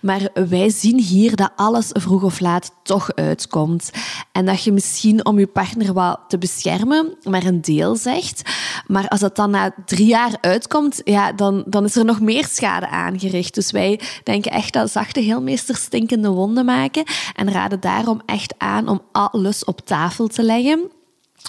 Maar 0.00 0.28
wij 0.48 0.70
zien 0.70 0.98
hier 0.98 1.36
dat 1.36 1.50
alles 1.56 1.88
vroeg 1.92 2.22
of 2.22 2.40
laat 2.40 2.72
toch 2.82 3.14
uitkomt. 3.14 3.90
En 4.32 4.46
dat 4.46 4.62
je 4.62 4.72
misschien 4.72 5.26
om 5.26 5.38
je 5.38 5.46
partner 5.46 5.92
wat 5.92 6.20
te 6.28 6.38
beschermen, 6.38 7.16
maar 7.22 7.44
een 7.44 7.60
deel 7.60 7.96
zegt. 7.96 8.42
Maar 8.86 9.08
als 9.08 9.20
dat 9.20 9.36
dan 9.36 9.50
na 9.50 9.74
drie 9.86 10.06
jaar 10.06 10.36
uitkomt, 10.40 11.00
ja, 11.04 11.32
dan, 11.32 11.64
dan 11.66 11.84
is 11.84 11.96
er 11.96 12.04
nog 12.04 12.20
meer 12.20 12.46
schade 12.46 12.88
aangericht. 12.88 13.54
Dus 13.54 13.70
wij 13.70 14.00
denken 14.24 14.52
echt 14.52 14.72
dat 14.72 14.90
zachte 14.90 15.20
heelmeesters 15.20 15.80
stinkende 15.80 16.28
wonden 16.28 16.64
maken. 16.64 17.04
En 17.34 17.52
raden 17.52 17.80
daarom 17.80 18.20
echt 18.26 18.54
aan 18.58 18.88
om 18.88 19.00
alles 19.12 19.64
op 19.64 19.80
tafel 19.80 20.26
te 20.26 20.42
leggen. 20.42 20.97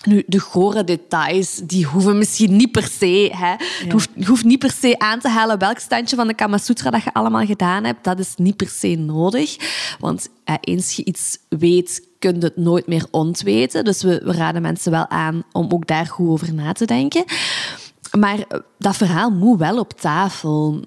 Nu, 0.06 0.24
de 0.28 0.40
gore 0.40 0.84
details, 0.84 1.62
die 1.64 1.86
hoeven 1.86 2.18
misschien 2.18 2.56
niet 2.56 2.72
per 2.72 2.88
se. 2.88 3.34
Hè. 3.36 3.52
Je, 3.86 3.92
hoeft, 3.92 4.10
hoeft, 4.26 4.44
niet 4.44 4.60
per 4.60 4.72
se 4.72 5.00
aan 5.00 5.20
te 5.20 5.30
halen 5.30 5.60
welk 5.60 5.80
standje 5.80 6.16
van 6.16 6.28
de 6.28 6.34
Kama 6.34 6.58
Sutra 6.58 6.90
dat 6.90 7.04
je 7.04 7.14
allemaal 7.14 7.46
gedaan 7.46 7.84
hebt. 7.84 8.04
Dat 8.04 8.20
is 8.20 8.34
niet 8.36 8.56
per 8.56 8.68
se 8.68 8.88
nodig. 8.88 9.58
Want 10.00 10.30
eh, 10.44 10.56
eens 10.62 10.96
je 10.96 11.04
iets 11.06 11.38
weet, 11.50 12.08
kun 12.20 12.36
je 12.36 12.46
het 12.46 12.58
nooit 12.58 12.88
meer 12.88 13.06
ontweten. 13.12 13.84
Dus 13.84 14.04
we, 14.04 14.22
we 14.24 14.32
raden 14.32 14.62
mensen 14.62 14.92
wel 14.92 15.10
aan 15.10 15.44
om 15.52 15.72
ook 15.72 15.88
daar 15.88 16.06
goed 16.08 16.30
over 16.30 16.54
na 16.54 16.72
te 16.72 16.86
denken. 16.86 17.24
Maar 18.18 18.38
dat 18.78 18.98
verhaal 18.98 19.30
moet 19.30 19.60
wel 19.60 19.80
op 19.80 19.94
tafel. 19.94 20.84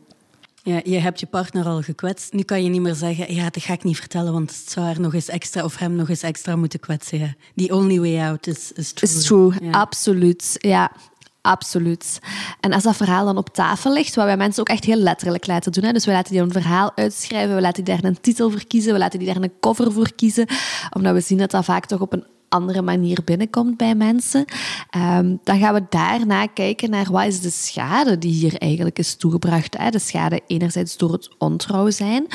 Ja, 0.64 0.80
je 0.84 0.98
hebt 0.98 1.20
je 1.20 1.26
partner 1.26 1.64
al 1.64 1.82
gekwetst. 1.82 2.32
Nu 2.32 2.42
kan 2.42 2.62
je 2.62 2.68
niet 2.68 2.80
meer 2.80 2.94
zeggen, 2.94 3.34
ja, 3.34 3.50
dat 3.50 3.62
ga 3.62 3.72
ik 3.72 3.84
niet 3.84 3.98
vertellen, 3.98 4.32
want 4.32 4.50
het 4.50 4.70
zou 4.70 4.86
haar 4.86 5.00
nog 5.00 5.14
eens 5.14 5.28
extra 5.28 5.64
of 5.64 5.76
hem 5.76 5.94
nog 5.94 6.08
eens 6.08 6.22
extra 6.22 6.56
moeten 6.56 6.80
kwetsen. 6.80 7.18
Ja. 7.18 7.34
The 7.56 7.74
only 7.74 8.00
way 8.00 8.28
out 8.28 8.46
is, 8.46 8.72
is 8.72 8.92
true. 8.92 9.10
Is 9.10 9.24
true, 9.24 9.52
ja. 9.62 9.70
absoluut. 9.70 10.54
Ja, 10.58 10.92
absoluut. 11.40 12.18
En 12.60 12.72
als 12.72 12.82
dat 12.82 12.96
verhaal 12.96 13.24
dan 13.24 13.36
op 13.36 13.48
tafel 13.48 13.92
ligt, 13.92 14.14
wat 14.14 14.24
wij 14.24 14.36
mensen 14.36 14.60
ook 14.60 14.68
echt 14.68 14.84
heel 14.84 14.96
letterlijk 14.96 15.46
laten 15.46 15.72
doen. 15.72 15.84
Hè. 15.84 15.92
Dus 15.92 16.04
we 16.04 16.12
laten 16.12 16.32
die 16.32 16.42
een 16.42 16.52
verhaal 16.52 16.92
uitschrijven, 16.94 17.54
we 17.54 17.60
laten 17.60 17.84
die 17.84 17.94
daar 17.94 18.04
een 18.04 18.20
titel 18.20 18.50
voor 18.50 18.66
kiezen, 18.66 18.92
we 18.92 18.98
laten 18.98 19.18
die 19.18 19.28
daar 19.28 19.42
een 19.42 19.52
cover 19.60 19.92
voor 19.92 20.12
kiezen, 20.14 20.46
omdat 20.90 21.14
we 21.14 21.20
zien 21.20 21.38
dat 21.38 21.50
dat 21.50 21.64
vaak 21.64 21.86
toch 21.86 22.00
op 22.00 22.12
een 22.12 22.26
andere 22.52 22.82
manier 22.82 23.18
binnenkomt 23.24 23.76
bij 23.76 23.94
mensen. 23.94 24.44
Um, 24.96 25.40
dan 25.44 25.58
gaan 25.58 25.74
we 25.74 25.86
daarna 25.88 26.46
kijken 26.46 26.90
naar 26.90 27.10
wat 27.10 27.26
is 27.26 27.40
de 27.40 27.50
schade 27.50 28.18
die 28.18 28.32
hier 28.32 28.56
eigenlijk 28.56 28.98
is 28.98 29.14
toegebracht. 29.14 29.78
Hè? 29.78 29.90
De 29.90 29.98
schade 29.98 30.40
enerzijds 30.46 30.96
door 30.96 31.12
het 31.12 31.30
ontrouw 31.38 31.90
zijn, 31.90 32.26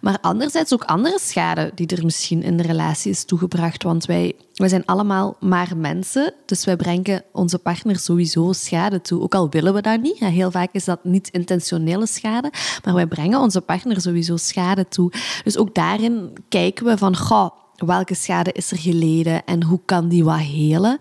maar 0.00 0.18
anderzijds 0.20 0.72
ook 0.72 0.84
andere 0.84 1.18
schade 1.20 1.70
die 1.74 1.86
er 1.86 2.04
misschien 2.04 2.42
in 2.42 2.56
de 2.56 2.62
relatie 2.62 3.10
is 3.10 3.24
toegebracht. 3.24 3.82
Want 3.82 4.04
wij, 4.06 4.32
wij 4.54 4.68
zijn 4.68 4.84
allemaal 4.84 5.36
maar 5.40 5.76
mensen, 5.76 6.34
dus 6.46 6.64
wij 6.64 6.76
brengen 6.76 7.22
onze 7.32 7.58
partner 7.58 7.98
sowieso 7.98 8.52
schade 8.52 9.00
toe. 9.00 9.20
Ook 9.20 9.34
al 9.34 9.50
willen 9.50 9.74
we 9.74 9.80
dat 9.80 10.00
niet. 10.00 10.18
Heel 10.18 10.50
vaak 10.50 10.72
is 10.72 10.84
dat 10.84 11.04
niet 11.04 11.28
intentionele 11.28 12.06
schade, 12.06 12.52
maar 12.84 12.94
wij 12.94 13.06
brengen 13.06 13.40
onze 13.40 13.60
partner 13.60 14.00
sowieso 14.00 14.36
schade 14.36 14.88
toe. 14.88 15.12
Dus 15.44 15.56
ook 15.56 15.74
daarin 15.74 16.32
kijken 16.48 16.86
we 16.86 16.98
van, 16.98 17.16
goh, 17.16 17.50
welke 17.76 18.14
schade 18.14 18.52
is 18.52 18.70
er 18.70 18.78
geleden 18.78 19.44
en 19.44 19.62
hoe 19.62 19.80
kan 19.84 20.08
die 20.08 20.24
wat 20.24 20.38
helen? 20.38 20.98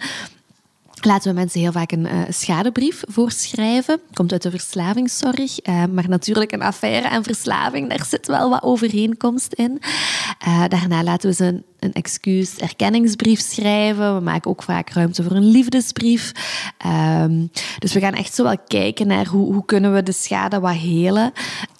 Laten 1.01 1.29
we 1.29 1.39
mensen 1.39 1.59
heel 1.59 1.71
vaak 1.71 1.91
een 1.91 2.05
uh, 2.05 2.21
schadebrief 2.29 3.03
voorschrijven. 3.07 3.99
Komt 4.13 4.31
uit 4.31 4.41
de 4.41 4.49
verslavingszorg. 4.49 5.67
Uh, 5.67 5.83
maar 5.85 6.09
natuurlijk 6.09 6.51
een 6.51 6.61
affaire 6.61 7.07
en 7.07 7.23
verslaving, 7.23 7.89
daar 7.89 8.05
zit 8.05 8.27
wel 8.27 8.49
wat 8.49 8.63
overeenkomst 8.63 9.53
in. 9.53 9.81
Uh, 10.47 10.63
daarna 10.67 11.03
laten 11.03 11.29
we 11.29 11.35
ze 11.35 11.45
een, 11.45 11.63
een 11.79 11.93
excuus 11.93 12.57
erkenningsbrief 12.57 13.39
schrijven. 13.39 14.15
We 14.15 14.21
maken 14.21 14.51
ook 14.51 14.63
vaak 14.63 14.89
ruimte 14.89 15.23
voor 15.23 15.31
een 15.31 15.51
liefdesbrief. 15.51 16.31
Um, 17.21 17.49
dus 17.79 17.93
we 17.93 17.99
gaan 17.99 18.13
echt 18.13 18.35
zo 18.35 18.43
wel 18.43 18.57
kijken 18.67 19.07
naar 19.07 19.27
hoe, 19.27 19.53
hoe 19.53 19.65
kunnen 19.65 19.93
we 19.93 20.03
de 20.03 20.11
schade 20.11 20.59
wat 20.59 20.75
helen. 20.75 21.31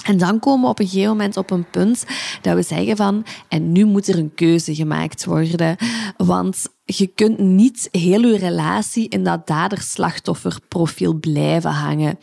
En 0.05 0.17
dan 0.17 0.39
komen 0.39 0.61
we 0.61 0.69
op 0.69 0.79
een 0.79 0.87
gegeven 0.87 1.09
moment 1.09 1.37
op 1.37 1.51
een 1.51 1.69
punt 1.69 2.05
dat 2.41 2.55
we 2.55 2.61
zeggen 2.61 2.95
van, 2.95 3.25
en 3.47 3.71
nu 3.71 3.85
moet 3.85 4.07
er 4.07 4.17
een 4.17 4.33
keuze 4.35 4.75
gemaakt 4.75 5.25
worden. 5.25 5.75
Want 6.17 6.67
je 6.83 7.07
kunt 7.07 7.39
niet 7.39 7.87
heel 7.91 8.21
je 8.21 8.37
relatie 8.37 9.09
in 9.09 9.23
dat 9.23 9.47
dader-slachtofferprofiel 9.47 11.13
blijven 11.13 11.71
hangen. 11.71 12.17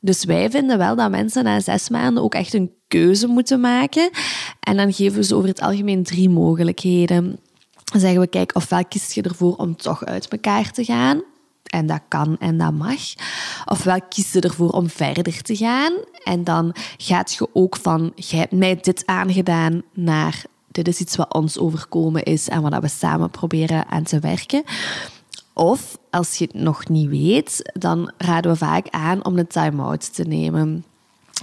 Dus 0.00 0.24
wij 0.24 0.50
vinden 0.50 0.78
wel 0.78 0.96
dat 0.96 1.10
mensen 1.10 1.44
na 1.44 1.60
zes 1.60 1.88
maanden 1.88 2.22
ook 2.22 2.34
echt 2.34 2.54
een 2.54 2.72
keuze 2.88 3.26
moeten 3.26 3.60
maken. 3.60 4.10
En 4.60 4.76
dan 4.76 4.92
geven 4.92 5.18
we 5.18 5.24
ze 5.24 5.34
over 5.34 5.48
het 5.48 5.60
algemeen 5.60 6.02
drie 6.02 6.28
mogelijkheden. 6.28 7.38
Dan 7.84 8.00
zeggen 8.00 8.20
we, 8.20 8.26
kijk, 8.26 8.54
ofwel 8.54 8.84
kies 8.84 9.14
je 9.14 9.22
ervoor 9.22 9.54
om 9.54 9.76
toch 9.76 10.04
uit 10.04 10.28
elkaar 10.28 10.70
te 10.70 10.84
gaan. 10.84 11.22
En 11.74 11.86
dat 11.86 12.00
kan 12.08 12.36
en 12.38 12.58
dat 12.58 12.72
mag. 12.72 13.00
Ofwel 13.64 14.00
kies 14.08 14.32
je 14.32 14.40
ervoor 14.40 14.70
om 14.70 14.88
verder 14.88 15.42
te 15.42 15.56
gaan. 15.56 15.92
En 16.24 16.44
dan 16.44 16.74
gaat 16.96 17.32
je 17.32 17.48
ook 17.52 17.76
van, 17.76 18.12
jij 18.14 18.38
hebt 18.38 18.52
mij 18.52 18.78
dit 18.80 19.06
aangedaan, 19.06 19.82
naar 19.92 20.44
dit 20.70 20.88
is 20.88 21.00
iets 21.00 21.16
wat 21.16 21.34
ons 21.34 21.58
overkomen 21.58 22.22
is 22.22 22.48
en 22.48 22.62
wat 22.62 22.80
we 22.80 22.88
samen 22.88 23.30
proberen 23.30 23.86
aan 23.88 24.02
te 24.02 24.18
werken. 24.18 24.62
Of 25.52 25.98
als 26.10 26.36
je 26.36 26.44
het 26.44 26.54
nog 26.54 26.88
niet 26.88 27.08
weet, 27.08 27.72
dan 27.72 28.12
raden 28.18 28.50
we 28.50 28.56
vaak 28.56 28.88
aan 28.90 29.24
om 29.24 29.38
een 29.38 29.46
time-out 29.46 30.14
te 30.14 30.22
nemen. 30.22 30.84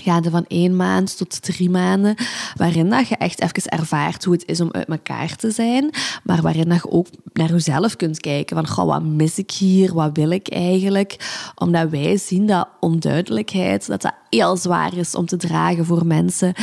Gaande 0.02 0.30
van 0.30 0.46
één 0.48 0.76
maand 0.76 1.18
tot 1.18 1.42
drie 1.42 1.70
maanden, 1.70 2.16
waarin 2.56 2.90
dat 2.90 3.08
je 3.08 3.16
echt 3.16 3.42
even 3.42 3.72
ervaart 3.80 4.24
hoe 4.24 4.34
het 4.34 4.48
is 4.48 4.62
om 4.62 4.70
uit 4.72 4.88
elkaar 4.88 5.36
te 5.36 5.52
zijn, 5.52 5.90
maar 6.24 6.42
waarin 6.42 6.70
dat 6.70 6.82
je 6.84 6.92
ook 6.92 7.08
naar 7.34 7.50
jezelf 7.50 7.96
kunt 7.96 8.20
kijken 8.20 8.56
van, 8.56 8.68
goh, 8.68 8.86
wat 8.86 9.04
mis 9.04 9.38
ik 9.38 9.52
hier, 9.52 9.94
wat 9.94 10.10
wil 10.14 10.30
ik 10.30 10.48
eigenlijk? 10.48 11.16
Omdat 11.56 11.90
wij 11.90 12.18
zien 12.18 12.46
dat 12.46 12.68
onduidelijkheid, 12.80 13.88
dat 13.88 14.02
dat 14.02 14.14
heel 14.30 14.58
zwaar 14.58 14.98
is 14.98 15.16
om 15.16 15.26
te 15.26 15.38
dragen 15.38 15.86
voor 15.86 16.06
mensen. 16.06 16.54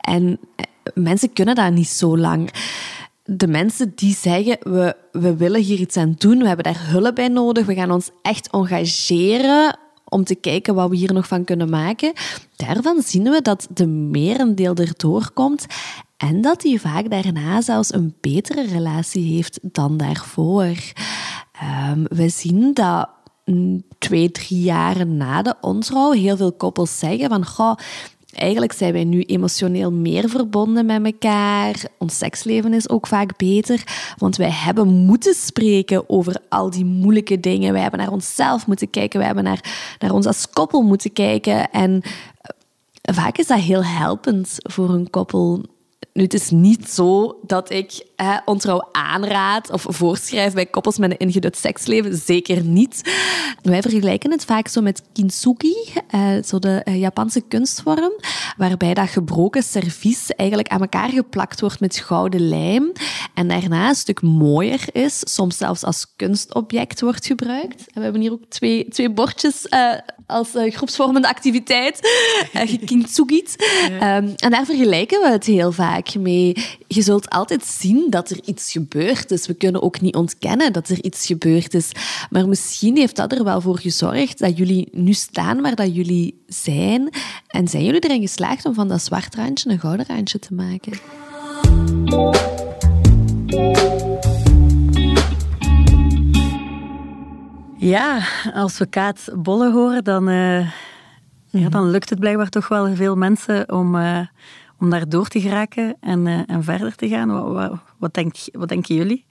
En 0.00 0.38
mensen 0.94 1.32
kunnen 1.32 1.54
dat 1.54 1.72
niet 1.72 1.88
zo 1.88 2.18
lang. 2.18 2.50
De 3.24 3.46
mensen 3.46 3.92
die 3.94 4.14
zeggen, 4.14 4.56
we, 4.60 4.96
we 5.12 5.36
willen 5.36 5.60
hier 5.60 5.78
iets 5.78 5.96
aan 5.96 6.14
doen, 6.18 6.38
we 6.38 6.46
hebben 6.46 6.64
daar 6.64 6.90
hulp 6.90 7.14
bij 7.14 7.28
nodig, 7.28 7.66
we 7.66 7.74
gaan 7.74 7.90
ons 7.90 8.10
echt 8.22 8.50
engageren 8.50 9.78
om 10.08 10.24
te 10.24 10.34
kijken 10.34 10.74
wat 10.74 10.90
we 10.90 10.96
hier 10.96 11.12
nog 11.12 11.26
van 11.26 11.44
kunnen 11.44 11.70
maken. 11.70 12.12
Daarvan 12.56 13.02
zien 13.02 13.22
we 13.22 13.42
dat 13.42 13.68
de 13.74 13.86
merendeel 13.86 14.74
erdoor 14.74 15.30
komt 15.34 15.66
en 16.16 16.40
dat 16.40 16.62
hij 16.62 16.78
vaak 16.78 17.10
daarna 17.10 17.60
zelfs 17.60 17.92
een 17.92 18.14
betere 18.20 18.66
relatie 18.66 19.34
heeft 19.34 19.58
dan 19.62 19.96
daarvoor. 19.96 20.76
Um, 21.92 22.06
we 22.08 22.28
zien 22.28 22.74
dat 22.74 23.08
twee, 23.98 24.30
drie 24.30 24.60
jaar 24.60 25.06
na 25.06 25.42
de 25.42 25.54
ontrouw 25.60 26.10
heel 26.10 26.36
veel 26.36 26.52
koppels 26.52 26.98
zeggen 26.98 27.28
van 27.28 27.46
goh, 27.46 27.76
Eigenlijk 28.34 28.72
zijn 28.72 28.92
wij 28.92 29.04
nu 29.04 29.22
emotioneel 29.22 29.92
meer 29.92 30.28
verbonden 30.28 30.86
met 30.86 31.04
elkaar. 31.04 31.84
Ons 31.98 32.18
seksleven 32.18 32.72
is 32.72 32.88
ook 32.88 33.06
vaak 33.06 33.36
beter, 33.36 33.82
want 34.16 34.36
wij 34.36 34.50
hebben 34.50 34.88
moeten 34.88 35.34
spreken 35.34 36.08
over 36.08 36.36
al 36.48 36.70
die 36.70 36.84
moeilijke 36.84 37.40
dingen. 37.40 37.72
Wij 37.72 37.82
hebben 37.82 38.00
naar 38.00 38.12
onszelf 38.12 38.66
moeten 38.66 38.90
kijken, 38.90 39.18
wij 39.18 39.26
hebben 39.26 39.44
naar, 39.44 39.94
naar 39.98 40.12
ons 40.12 40.26
als 40.26 40.50
koppel 40.50 40.82
moeten 40.82 41.12
kijken. 41.12 41.70
En 41.70 42.00
eh, 42.02 43.14
vaak 43.14 43.38
is 43.38 43.46
dat 43.46 43.58
heel 43.58 43.84
helpend 43.84 44.54
voor 44.56 44.90
een 44.90 45.10
koppel 45.10 45.64
nu, 46.18 46.24
het 46.24 46.34
is 46.34 46.50
niet 46.50 46.88
zo 46.88 47.38
dat 47.46 47.70
ik 47.70 48.06
ontrouw 48.44 48.88
aanraad 48.92 49.70
of 49.70 49.86
voorschrijf 49.88 50.52
bij 50.52 50.66
koppels 50.66 50.98
met 50.98 51.10
een 51.10 51.18
ingedut 51.18 51.56
seksleven. 51.56 52.16
Zeker 52.16 52.62
niet. 52.62 53.10
Wij 53.62 53.82
vergelijken 53.82 54.30
het 54.30 54.44
vaak 54.44 54.68
zo 54.68 54.80
met 54.80 55.02
kintsugi, 55.12 55.74
eh, 56.08 56.20
zo 56.44 56.58
de 56.58 56.80
eh, 56.84 57.00
Japanse 57.00 57.40
kunstvorm, 57.40 58.12
waarbij 58.56 58.94
dat 58.94 59.08
gebroken 59.08 59.62
servies 59.62 60.30
eigenlijk 60.30 60.68
aan 60.68 60.80
elkaar 60.80 61.08
geplakt 61.08 61.60
wordt 61.60 61.80
met 61.80 61.96
gouden 61.96 62.48
lijm 62.48 62.92
en 63.34 63.48
daarna 63.48 63.88
een 63.88 63.94
stuk 63.94 64.22
mooier 64.22 64.84
is, 64.92 65.20
soms 65.24 65.56
zelfs 65.56 65.84
als 65.84 66.06
kunstobject 66.16 67.00
wordt 67.00 67.26
gebruikt. 67.26 67.80
En 67.80 67.94
we 67.94 68.00
hebben 68.00 68.20
hier 68.20 68.32
ook 68.32 68.44
twee, 68.48 68.88
twee 68.88 69.10
bordjes 69.10 69.66
uh, 69.70 69.92
als 70.26 70.48
groepsvormende 70.54 71.28
activiteit, 71.28 71.98
gekintsugiet. 72.52 73.66
Um, 73.92 74.34
en 74.36 74.50
daar 74.50 74.64
vergelijken 74.64 75.20
we 75.20 75.28
het 75.28 75.44
heel 75.44 75.72
vaak 75.72 76.14
mee. 76.14 76.56
Je 76.86 77.02
zult 77.02 77.30
altijd 77.30 77.64
zien 77.64 78.07
zien 78.08 78.20
dat 78.20 78.30
er 78.30 78.48
iets 78.48 78.72
gebeurd 78.72 79.30
is. 79.30 79.46
We 79.46 79.54
kunnen 79.54 79.82
ook 79.82 80.00
niet 80.00 80.14
ontkennen 80.14 80.72
dat 80.72 80.88
er 80.88 81.04
iets 81.04 81.26
gebeurd 81.26 81.74
is. 81.74 81.92
Maar 82.30 82.48
misschien 82.48 82.96
heeft 82.96 83.16
dat 83.16 83.32
er 83.32 83.44
wel 83.44 83.60
voor 83.60 83.78
gezorgd 83.78 84.38
dat 84.38 84.56
jullie 84.56 84.88
nu 84.92 85.12
staan 85.12 85.60
waar 85.60 85.74
dat 85.74 85.94
jullie 85.94 86.42
zijn. 86.46 87.10
En 87.46 87.68
zijn 87.68 87.84
jullie 87.84 88.00
erin 88.00 88.20
geslaagd 88.20 88.64
om 88.64 88.74
van 88.74 88.88
dat 88.88 89.02
zwart 89.02 89.34
randje 89.34 89.70
een 89.70 89.80
gouden 89.80 90.06
randje 90.06 90.38
te 90.38 90.54
maken? 90.54 90.92
Ja, 97.76 98.22
als 98.54 98.78
we 98.78 98.86
Kaat 98.86 99.28
Bolle 99.34 99.72
horen, 99.72 100.04
dan, 100.04 100.28
uh, 100.28 100.70
ja, 101.46 101.68
dan 101.68 101.90
lukt 101.90 102.10
het 102.10 102.18
blijkbaar 102.18 102.48
toch 102.48 102.68
wel 102.68 102.94
veel 102.94 103.16
mensen 103.16 103.72
om, 103.72 103.94
uh, 103.94 104.20
om 104.78 104.90
daar 104.90 105.08
door 105.08 105.28
te 105.28 105.40
geraken 105.40 105.96
en, 106.00 106.26
uh, 106.26 106.40
en 106.46 106.64
verder 106.64 106.94
te 106.94 107.08
gaan. 107.08 107.28
Wat, 107.28 107.52
wat, 107.52 107.78
wat, 107.98 108.48
wat 108.52 108.68
denken 108.68 108.94
jullie? 108.94 109.26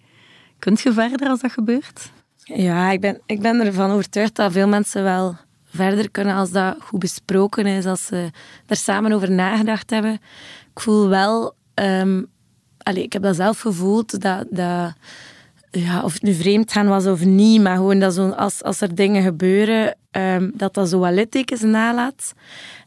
Kunt 0.59 0.81
je 0.81 0.93
verder 0.93 1.29
als 1.29 1.39
dat 1.39 1.51
gebeurt? 1.51 2.11
Ja, 2.43 2.91
ik 2.91 3.01
ben, 3.01 3.21
ik 3.25 3.41
ben 3.41 3.65
ervan 3.65 3.91
overtuigd 3.91 4.35
dat 4.35 4.51
veel 4.51 4.67
mensen 4.67 5.03
wel 5.03 5.35
verder 5.65 6.11
kunnen 6.11 6.35
als 6.35 6.51
dat 6.51 6.77
goed 6.79 6.99
besproken 6.99 7.65
is, 7.65 7.85
als 7.85 8.05
ze 8.05 8.31
er 8.65 8.75
samen 8.75 9.11
over 9.11 9.31
nagedacht 9.31 9.89
hebben. 9.89 10.13
Ik 10.73 10.79
voel 10.79 11.07
wel, 11.07 11.55
um, 11.73 12.27
allez, 12.77 13.03
ik 13.03 13.13
heb 13.13 13.21
dat 13.21 13.35
zelf 13.35 13.59
gevoeld, 13.59 14.21
dat, 14.21 14.47
dat 14.49 14.93
ja, 15.71 16.03
of 16.03 16.13
het 16.13 16.21
nu 16.21 16.33
vreemd 16.33 16.71
gaan 16.71 16.87
was 16.87 17.05
of 17.05 17.25
niet, 17.25 17.61
maar 17.61 17.75
gewoon 17.75 17.99
dat 17.99 18.13
zo, 18.13 18.29
als, 18.29 18.63
als 18.63 18.81
er 18.81 18.95
dingen 18.95 19.23
gebeuren, 19.23 19.95
um, 20.11 20.51
dat 20.55 20.73
dat 20.73 20.89
zo 20.89 20.99
wat 20.99 21.13
littekens 21.13 21.61
nalaat. 21.61 22.33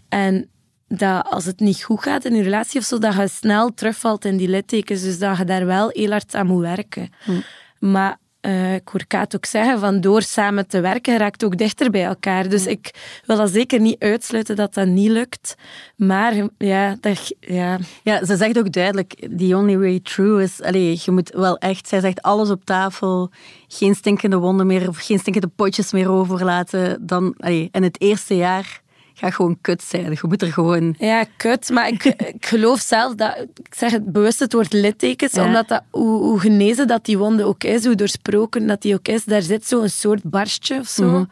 En 0.09 0.49
dat 0.92 1.26
als 1.31 1.44
het 1.44 1.61
niet 1.61 1.83
goed 1.83 2.03
gaat 2.03 2.24
in 2.24 2.35
je 2.35 2.42
relatie 2.42 2.81
of 2.81 2.87
zo, 2.87 2.98
dat 2.98 3.14
je 3.14 3.29
snel 3.29 3.74
terugvalt 3.74 4.24
in 4.24 4.37
die 4.37 4.48
littekens. 4.48 5.03
Dus 5.03 5.18
dat 5.18 5.37
je 5.37 5.44
daar 5.44 5.66
wel 5.66 5.88
heel 5.92 6.11
hard 6.11 6.35
aan 6.35 6.46
moet 6.46 6.61
werken. 6.61 7.11
Hm. 7.24 7.40
Maar 7.79 8.18
uh, 8.40 8.74
ik 8.74 8.88
hoor 8.88 9.07
Kaat 9.07 9.37
ook 9.37 9.44
zeggen, 9.44 9.79
van 9.79 10.00
door 10.00 10.22
samen 10.22 10.66
te 10.66 10.81
werken 10.81 11.18
raakt 11.18 11.44
ook 11.44 11.57
dichter 11.57 11.90
bij 11.90 12.05
elkaar. 12.05 12.48
Dus 12.48 12.66
ik 12.66 12.94
wil 13.26 13.37
dat 13.37 13.50
zeker 13.50 13.81
niet 13.81 13.98
uitsluiten 13.98 14.57
dat 14.57 14.74
dat 14.74 14.87
niet 14.87 15.11
lukt. 15.11 15.55
Maar 15.96 16.35
ja, 16.59 16.96
dat, 17.00 17.35
ja. 17.40 17.79
ja 18.03 18.24
ze 18.24 18.37
zegt 18.37 18.59
ook 18.59 18.72
duidelijk, 18.72 19.29
the 19.37 19.57
only 19.57 19.79
way 19.79 20.00
through 20.03 20.42
is... 20.42 20.62
Allez, 20.62 21.05
je 21.05 21.11
moet 21.11 21.31
wel 21.31 21.59
echt... 21.59 21.88
Zij 21.88 22.00
zegt 22.00 22.22
alles 22.22 22.50
op 22.50 22.64
tafel, 22.64 23.31
geen 23.68 23.94
stinkende 23.94 24.37
wonden 24.37 24.66
meer, 24.66 24.88
of 24.88 24.98
geen 24.98 25.18
stinkende 25.18 25.50
potjes 25.57 25.92
meer 25.92 26.11
overlaten. 26.11 27.07
Dan, 27.07 27.35
allez, 27.38 27.68
in 27.70 27.83
het 27.83 28.00
eerste 28.00 28.37
jaar 28.37 28.81
ga 29.21 29.31
gewoon 29.31 29.59
kut 29.61 29.83
zijn. 29.83 30.11
Je 30.11 30.19
moet 30.29 30.43
er 30.43 30.53
gewoon... 30.53 30.95
Ja, 30.99 31.25
kut. 31.37 31.71
Maar 31.71 31.89
ik, 31.89 32.05
ik 32.05 32.47
geloof 32.47 32.81
zelf 32.81 33.15
dat... 33.15 33.47
Ik 33.63 33.75
zeg 33.75 33.91
het 33.91 34.13
bewust 34.13 34.39
het 34.39 34.53
woord 34.53 34.73
littekens, 34.73 35.39
omdat 35.39 35.69
dat, 35.69 35.83
hoe, 35.91 36.23
hoe, 36.23 36.41
genezen 36.41 36.87
dat 36.87 37.05
die 37.05 37.19
wonde 37.19 37.45
ook 37.45 37.65
is, 37.65 37.85
hoe 37.85 37.95
doorsproken 37.95 38.67
dat 38.67 38.83
die 38.83 38.95
ook 38.95 39.09
is, 39.09 39.25
daar 39.25 39.43
zit 39.43 39.67
zo'n 39.67 39.89
soort 39.89 40.23
barstje 40.23 40.79
of 40.79 40.89
zo. 40.89 41.05
Mhm. 41.05 41.25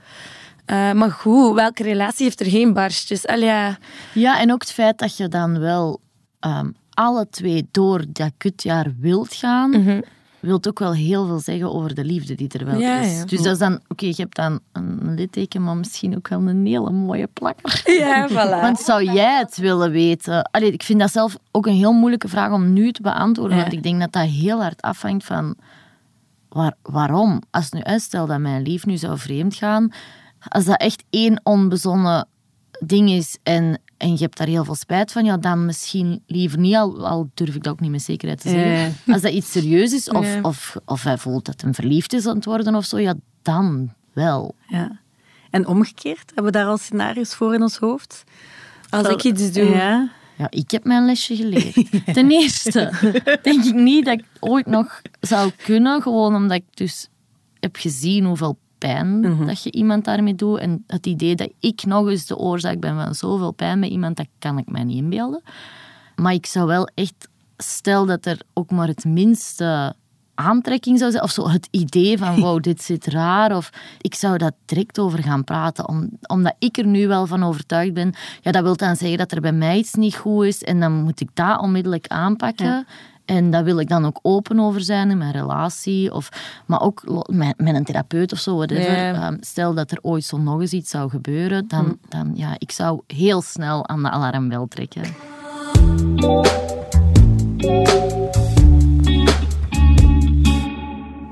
Eh, 0.65 0.93
maar 0.93 1.11
goed, 1.11 1.55
welke 1.55 1.83
relatie 1.83 2.25
heeft 2.25 2.41
er 2.41 2.47
geen 2.47 2.73
barstjes? 2.73 3.27
Al 3.27 3.39
ja. 3.39 3.79
ja, 4.13 4.41
en 4.41 4.53
ook 4.53 4.61
het 4.61 4.73
feit 4.73 4.99
dat 4.99 5.17
je 5.17 5.29
dan 5.29 5.59
wel 5.59 6.01
um, 6.41 6.77
alle 6.91 7.29
twee 7.31 7.69
door 7.71 8.05
dat 8.09 8.33
kutjaar 8.37 8.93
wilt 9.01 9.35
gaan... 9.35 9.71
Mhm 9.71 10.01
wil 10.41 10.61
ook 10.69 10.79
wel 10.79 10.95
heel 10.95 11.27
veel 11.27 11.39
zeggen 11.39 11.75
over 11.75 11.95
de 11.95 12.05
liefde 12.05 12.35
die 12.35 12.49
er 12.49 12.65
wel 12.65 12.81
is. 12.81 13.25
Dus 13.27 13.43
dat 13.43 13.53
is 13.53 13.59
dan, 13.59 13.81
oké, 13.89 14.07
je 14.07 14.15
hebt 14.17 14.37
dan 14.37 14.61
een 14.73 15.15
litteken, 15.15 15.63
maar 15.63 15.77
misschien 15.77 16.17
ook 16.17 16.29
wel 16.29 16.49
een 16.49 16.67
hele 16.67 16.91
mooie 16.91 17.29
plakker. 17.33 17.83
Ja, 17.99 18.29
voilà. 18.29 18.61
Want 18.61 18.79
zou 18.79 19.05
jij 19.05 19.39
het 19.39 19.57
willen 19.57 19.91
weten? 19.91 20.43
Allee, 20.51 20.73
ik 20.73 20.83
vind 20.83 21.01
dat 21.01 21.13
zelf 21.13 21.37
ook 21.51 21.67
een 21.67 21.75
heel 21.75 21.93
moeilijke 21.93 22.29
vraag 22.29 22.53
om 22.53 22.73
nu 22.73 22.93
te 22.93 23.03
beantwoorden, 23.03 23.57
want 23.57 23.73
ik 23.73 23.83
denk 23.83 24.01
dat 24.01 24.13
dat 24.13 24.27
heel 24.27 24.61
hard 24.63 24.83
afhangt 24.83 25.25
van 25.25 25.57
waar, 26.49 26.75
waarom. 26.83 27.43
Als 27.51 27.71
nu 27.71 27.83
uitstel 27.83 28.27
dat 28.27 28.39
mijn 28.39 28.63
lief 28.63 28.87
nu 28.87 28.97
zou 28.97 29.19
vreemd 29.19 29.55
gaan, 29.55 29.93
als 30.49 30.65
dat 30.65 30.81
echt 30.81 31.05
één 31.11 31.41
onbezonnen 31.43 32.27
ding 32.85 33.11
is 33.11 33.39
en 33.43 33.81
en 33.99 34.13
je 34.13 34.19
hebt 34.19 34.37
daar 34.37 34.47
heel 34.47 34.65
veel 34.65 34.75
spijt 34.75 35.13
van, 35.13 35.25
ja, 35.25 35.37
dan 35.37 35.65
misschien 35.65 36.23
liever 36.27 36.59
niet, 36.59 36.75
al, 36.75 37.07
al 37.07 37.31
durf 37.35 37.55
ik 37.55 37.63
dat 37.63 37.73
ook 37.73 37.81
niet 37.81 37.91
met 37.91 38.03
zekerheid 38.03 38.41
te 38.41 38.49
zeggen. 38.49 38.97
Als 39.15 39.23
dat 39.23 39.33
iets 39.33 39.51
serieus 39.53 39.93
is, 39.93 40.11
of, 40.11 40.43
of, 40.43 40.77
of 40.85 41.03
hij 41.03 41.19
voelt 41.19 41.45
dat 41.45 41.61
hij 41.61 41.73
verliefd 41.73 42.13
is 42.13 42.27
aan 42.27 42.37
het 42.37 42.45
worden 42.45 42.75
of 42.75 42.85
zo, 42.85 42.99
ja, 42.99 43.15
dan 43.43 43.93
wel. 44.13 44.55
Ja. 44.69 45.01
En 45.51 45.67
omgekeerd, 45.67 46.27
hebben 46.27 46.45
we 46.45 46.59
daar 46.59 46.67
al 46.67 46.79
scenario's 46.79 47.35
voor 47.35 47.55
in 47.55 47.63
ons 47.63 47.77
hoofd? 47.77 48.25
Als 48.91 49.09
ik 49.09 49.23
iets 49.23 49.53
doe. 49.53 49.69
Ja. 49.71 50.11
ja, 50.37 50.47
ik 50.51 50.71
heb 50.71 50.85
mijn 50.85 51.05
lesje 51.05 51.37
geleerd. 51.37 51.85
Ten 52.15 52.31
eerste 52.31 52.93
denk 53.43 53.65
ik 53.65 53.75
niet 53.75 54.05
dat 54.05 54.19
ik 54.19 54.25
ooit 54.41 54.67
nog 54.67 55.01
zou 55.21 55.51
kunnen, 55.65 56.03
gewoon 56.03 56.35
omdat 56.35 56.57
ik 56.57 56.65
dus 56.75 57.09
heb 57.61 57.77
gezien 57.77 58.25
hoeveel 58.25 58.59
pijn 58.79 59.21
mhm. 59.21 59.47
dat 59.47 59.63
je 59.63 59.73
iemand 59.73 60.05
daarmee 60.05 60.35
doet. 60.35 60.59
En 60.59 60.85
het 60.87 61.07
idee 61.07 61.35
dat 61.35 61.51
ik 61.61 61.85
nog 61.85 62.09
eens 62.09 62.27
de 62.27 62.37
oorzaak 62.37 62.81
ben 62.81 62.95
van 62.95 63.15
zoveel 63.15 63.53
pijn 63.53 63.81
bij 63.81 63.89
iemand, 63.89 64.17
dat 64.17 64.29
kan 64.39 64.59
ik 64.59 64.71
mij 64.71 64.85
niet 64.85 64.97
inbeelden. 64.97 65.43
Maar 66.17 66.33
ik 66.33 66.47
zou 66.47 66.67
wel 66.67 66.89
echt, 66.95 67.29
stel 67.57 68.07
dat 68.07 68.27
er 68.27 68.41
ook 68.53 68.71
maar 68.71 68.89
het 68.89 69.05
minste 69.05 69.95
aantrekking 70.35 70.99
zou 70.99 71.11
zijn, 71.11 71.23
of 71.23 71.31
zo 71.31 71.49
het 71.49 71.69
idee 71.71 72.19
van 72.19 72.41
wow, 72.41 72.63
dit 72.63 72.83
zit 72.83 73.07
raar, 73.07 73.57
of 73.57 73.71
ik 74.01 74.15
zou 74.15 74.39
dat 74.39 74.55
direct 74.65 74.99
over 74.99 75.23
gaan 75.23 75.45
praten, 75.45 75.89
om, 75.89 76.09
omdat 76.27 76.55
ik 76.59 76.79
er 76.79 76.87
nu 76.87 77.09
wel 77.09 77.27
van 77.27 77.43
overtuigd 77.43 77.95
ben. 77.95 78.15
Ja, 78.41 78.53
dat 78.53 78.63
wil 78.63 78.77
dan 78.77 78.97
zeggen 78.97 79.19
dat 79.19 79.33
er 79.33 79.41
bij 79.41 79.53
mij 79.53 79.79
iets 79.79 79.95
niet 79.95 80.17
goed 80.17 80.45
is 80.45 80.63
en 80.63 80.81
dan 80.81 80.93
moet 80.93 81.21
ik 81.21 81.29
dat 81.35 81.61
onmiddellijk 81.61 82.07
aanpakken. 82.07 82.87
En 83.29 83.51
daar 83.51 83.65
wil 83.65 83.79
ik 83.79 83.89
dan 83.89 84.05
ook 84.05 84.19
open 84.23 84.61
over 84.61 84.81
zijn 84.81 85.11
in 85.11 85.19
mijn 85.19 85.33
relatie. 85.33 86.15
Of, 86.15 86.29
maar 86.67 86.81
ook 86.81 87.03
met, 87.27 87.55
met 87.59 87.75
een 87.75 87.85
therapeut 87.85 88.33
of 88.33 88.39
zo, 88.39 88.57
whatever. 88.57 88.97
Ehm, 88.97 89.37
stel 89.41 89.75
dat 89.75 89.91
er 89.91 89.99
ooit 90.03 90.25
zo 90.25 90.39
nog 90.39 90.61
eens 90.61 90.73
iets 90.73 90.91
zou 90.91 91.11
gebeuren, 91.11 91.69
dan, 91.69 91.85
hm. 91.85 91.93
dan 92.09 92.31
ja, 92.35 92.55
ik 92.59 92.71
zou 92.71 93.01
heel 93.07 93.43
snel 93.43 93.89
aan 93.89 94.03
de 94.03 94.11
alarmbel 94.11 94.67
trekken. 94.69 95.03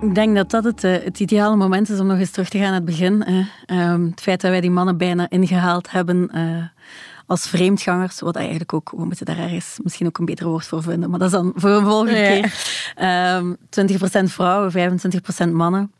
Ik 0.00 0.14
denk 0.14 0.36
dat 0.36 0.50
dat 0.50 0.64
het, 0.64 0.84
eh, 0.84 0.92
het 1.04 1.20
ideale 1.20 1.56
moment 1.56 1.90
is 1.90 2.00
om 2.00 2.06
nog 2.06 2.18
eens 2.18 2.30
terug 2.30 2.48
te 2.48 2.58
gaan 2.58 2.66
naar 2.66 2.74
het 2.74 2.84
begin. 2.84 3.24
Ehm, 3.66 4.04
het 4.04 4.20
feit 4.20 4.40
dat 4.40 4.50
wij 4.50 4.60
die 4.60 4.70
mannen 4.70 4.96
bijna 4.96 5.28
ingehaald 5.28 5.90
hebben 5.90 6.30
uh, 6.34 6.64
als 7.26 7.48
vreemdgangers, 7.48 8.20
wat 8.20 8.36
eigenlijk 8.36 8.72
ook, 8.72 8.92
we 8.96 9.04
moeten 9.04 9.26
daar 9.26 9.38
ergens 9.38 9.78
misschien 9.82 10.06
ook 10.06 10.18
een 10.18 10.24
beter 10.24 10.46
woord 10.46 10.66
voor 10.66 10.82
vinden, 10.82 11.10
maar 11.10 11.18
dat 11.18 11.28
is 11.28 11.34
dan 11.34 11.52
voor 11.56 11.70
een 11.70 11.84
volgende 11.84 12.12
keer. 12.12 12.44
Um, 13.34 13.58
ehm, 13.70 14.24
20% 14.24 14.32
vrouwen, 14.32 14.70
25% 14.70 15.52
mannen. 15.52 15.90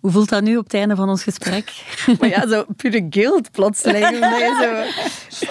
Hoe 0.00 0.10
voelt 0.10 0.28
dat 0.28 0.42
nu 0.42 0.56
op 0.56 0.64
het 0.64 0.74
einde 0.74 0.96
van 0.96 1.08
ons 1.08 1.22
gesprek? 1.22 1.72
Maar 2.20 2.28
ja, 2.28 2.48
zo 2.48 2.64
pure 2.76 3.06
guilt 3.10 3.50
plotseling. 3.50 4.06
zo... 5.28 5.46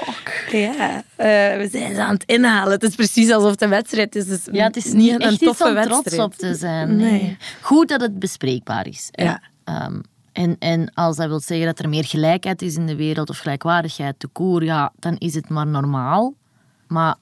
Ja, 0.52 0.96
uh, 0.96 1.58
we 1.58 1.68
zijn 1.72 1.96
ze 1.96 2.04
aan 2.04 2.14
het 2.14 2.24
inhalen. 2.26 2.72
Het 2.72 2.84
is 2.84 2.96
precies 2.96 3.32
alsof 3.32 3.56
de 3.56 3.68
wedstrijd 3.68 4.16
is. 4.16 4.26
Dus 4.26 4.40
ja, 4.52 4.64
het 4.64 4.76
is 4.76 4.92
niet 4.92 5.24
een 5.24 5.38
toffe 5.38 5.74
wedstrijd. 5.74 6.04
trots 6.04 6.18
op 6.18 6.36
te 6.36 6.56
zijn. 6.56 6.96
Nee. 6.96 7.38
Goed 7.62 7.88
dat 7.88 8.02
het 8.02 8.20
bespreekbaar 8.20 8.88
is. 8.88 9.10
Ja. 9.12 9.42
Um, 9.66 10.02
en, 10.36 10.56
en 10.60 10.94
als 10.94 11.16
dat 11.16 11.28
wil 11.28 11.40
zeggen 11.40 11.66
dat 11.66 11.80
er 11.80 11.90
meer 11.90 12.06
gelijkheid 12.06 12.62
is 12.62 12.76
in 12.76 12.86
de 12.86 12.96
wereld 12.96 13.30
of 13.30 13.38
gelijkwaardigheid, 13.38 14.16
de 14.18 14.28
koer, 14.28 14.64
ja, 14.64 14.92
dan 15.00 15.16
is 15.18 15.36
het 15.36 15.50
maar 15.50 15.68
normaal. 15.68 16.34
Maar 16.88 17.16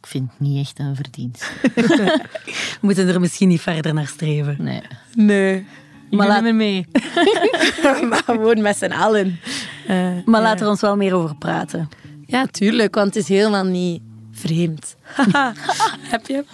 ik 0.00 0.06
vind 0.06 0.30
het 0.30 0.40
niet 0.40 0.60
echt 0.60 0.78
een 0.78 0.96
verdienst. 0.96 1.52
We 1.74 2.78
moeten 2.80 3.08
er 3.08 3.20
misschien 3.20 3.48
niet 3.48 3.60
verder 3.60 3.94
naar 3.94 4.06
streven. 4.06 4.56
Nee. 4.58 4.82
Nee. 5.14 5.66
maar 6.10 6.26
laat 6.26 6.42
me 6.42 6.52
mee. 6.52 6.86
maar 8.08 8.22
gewoon 8.24 8.62
met 8.62 8.76
z'n 8.76 8.92
allen. 8.92 9.40
Uh, 9.88 9.96
maar 10.24 10.40
ja. 10.40 10.46
laten 10.46 10.64
we 10.64 10.70
ons 10.70 10.80
wel 10.80 10.96
meer 10.96 11.14
over 11.14 11.36
praten. 11.36 11.88
Ja, 12.26 12.46
tuurlijk, 12.46 12.94
want 12.94 13.14
het 13.14 13.22
is 13.22 13.28
helemaal 13.28 13.64
niet 13.64 14.02
vreemd. 14.32 14.96
Heb 16.12 16.26
je 16.26 16.44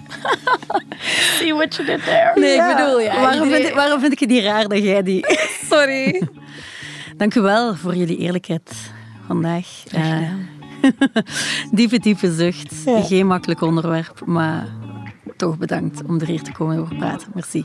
See 1.38 1.54
what 1.54 1.74
you 1.74 1.86
did 1.86 2.04
there. 2.04 2.32
Nee, 2.34 2.54
ik 2.54 2.76
bedoel, 2.76 3.00
ja. 3.00 3.20
Waarom 3.20 3.50
vind, 3.50 3.66
ik, 3.68 3.74
waarom 3.74 4.00
vind 4.00 4.12
ik 4.12 4.18
het 4.18 4.28
niet 4.28 4.44
raar 4.44 4.68
dat 4.68 4.82
jij 4.82 5.02
die... 5.02 5.26
Sorry. 5.74 6.28
Dank 7.16 7.34
u 7.34 7.40
wel 7.40 7.74
voor 7.74 7.94
jullie 7.94 8.16
eerlijkheid 8.16 8.92
vandaag. 9.26 9.66
Uh, 9.94 10.32
diepe, 11.72 11.98
diepe 11.98 12.34
zucht. 12.34 12.74
Geen 12.84 13.26
makkelijk 13.26 13.60
onderwerp, 13.60 14.22
maar 14.26 14.68
toch 15.36 15.58
bedankt 15.58 16.02
om 16.06 16.20
er 16.20 16.26
hier 16.26 16.42
te 16.42 16.52
komen 16.52 16.78
over 16.78 16.96
praten. 16.96 17.28
Merci. 17.34 17.64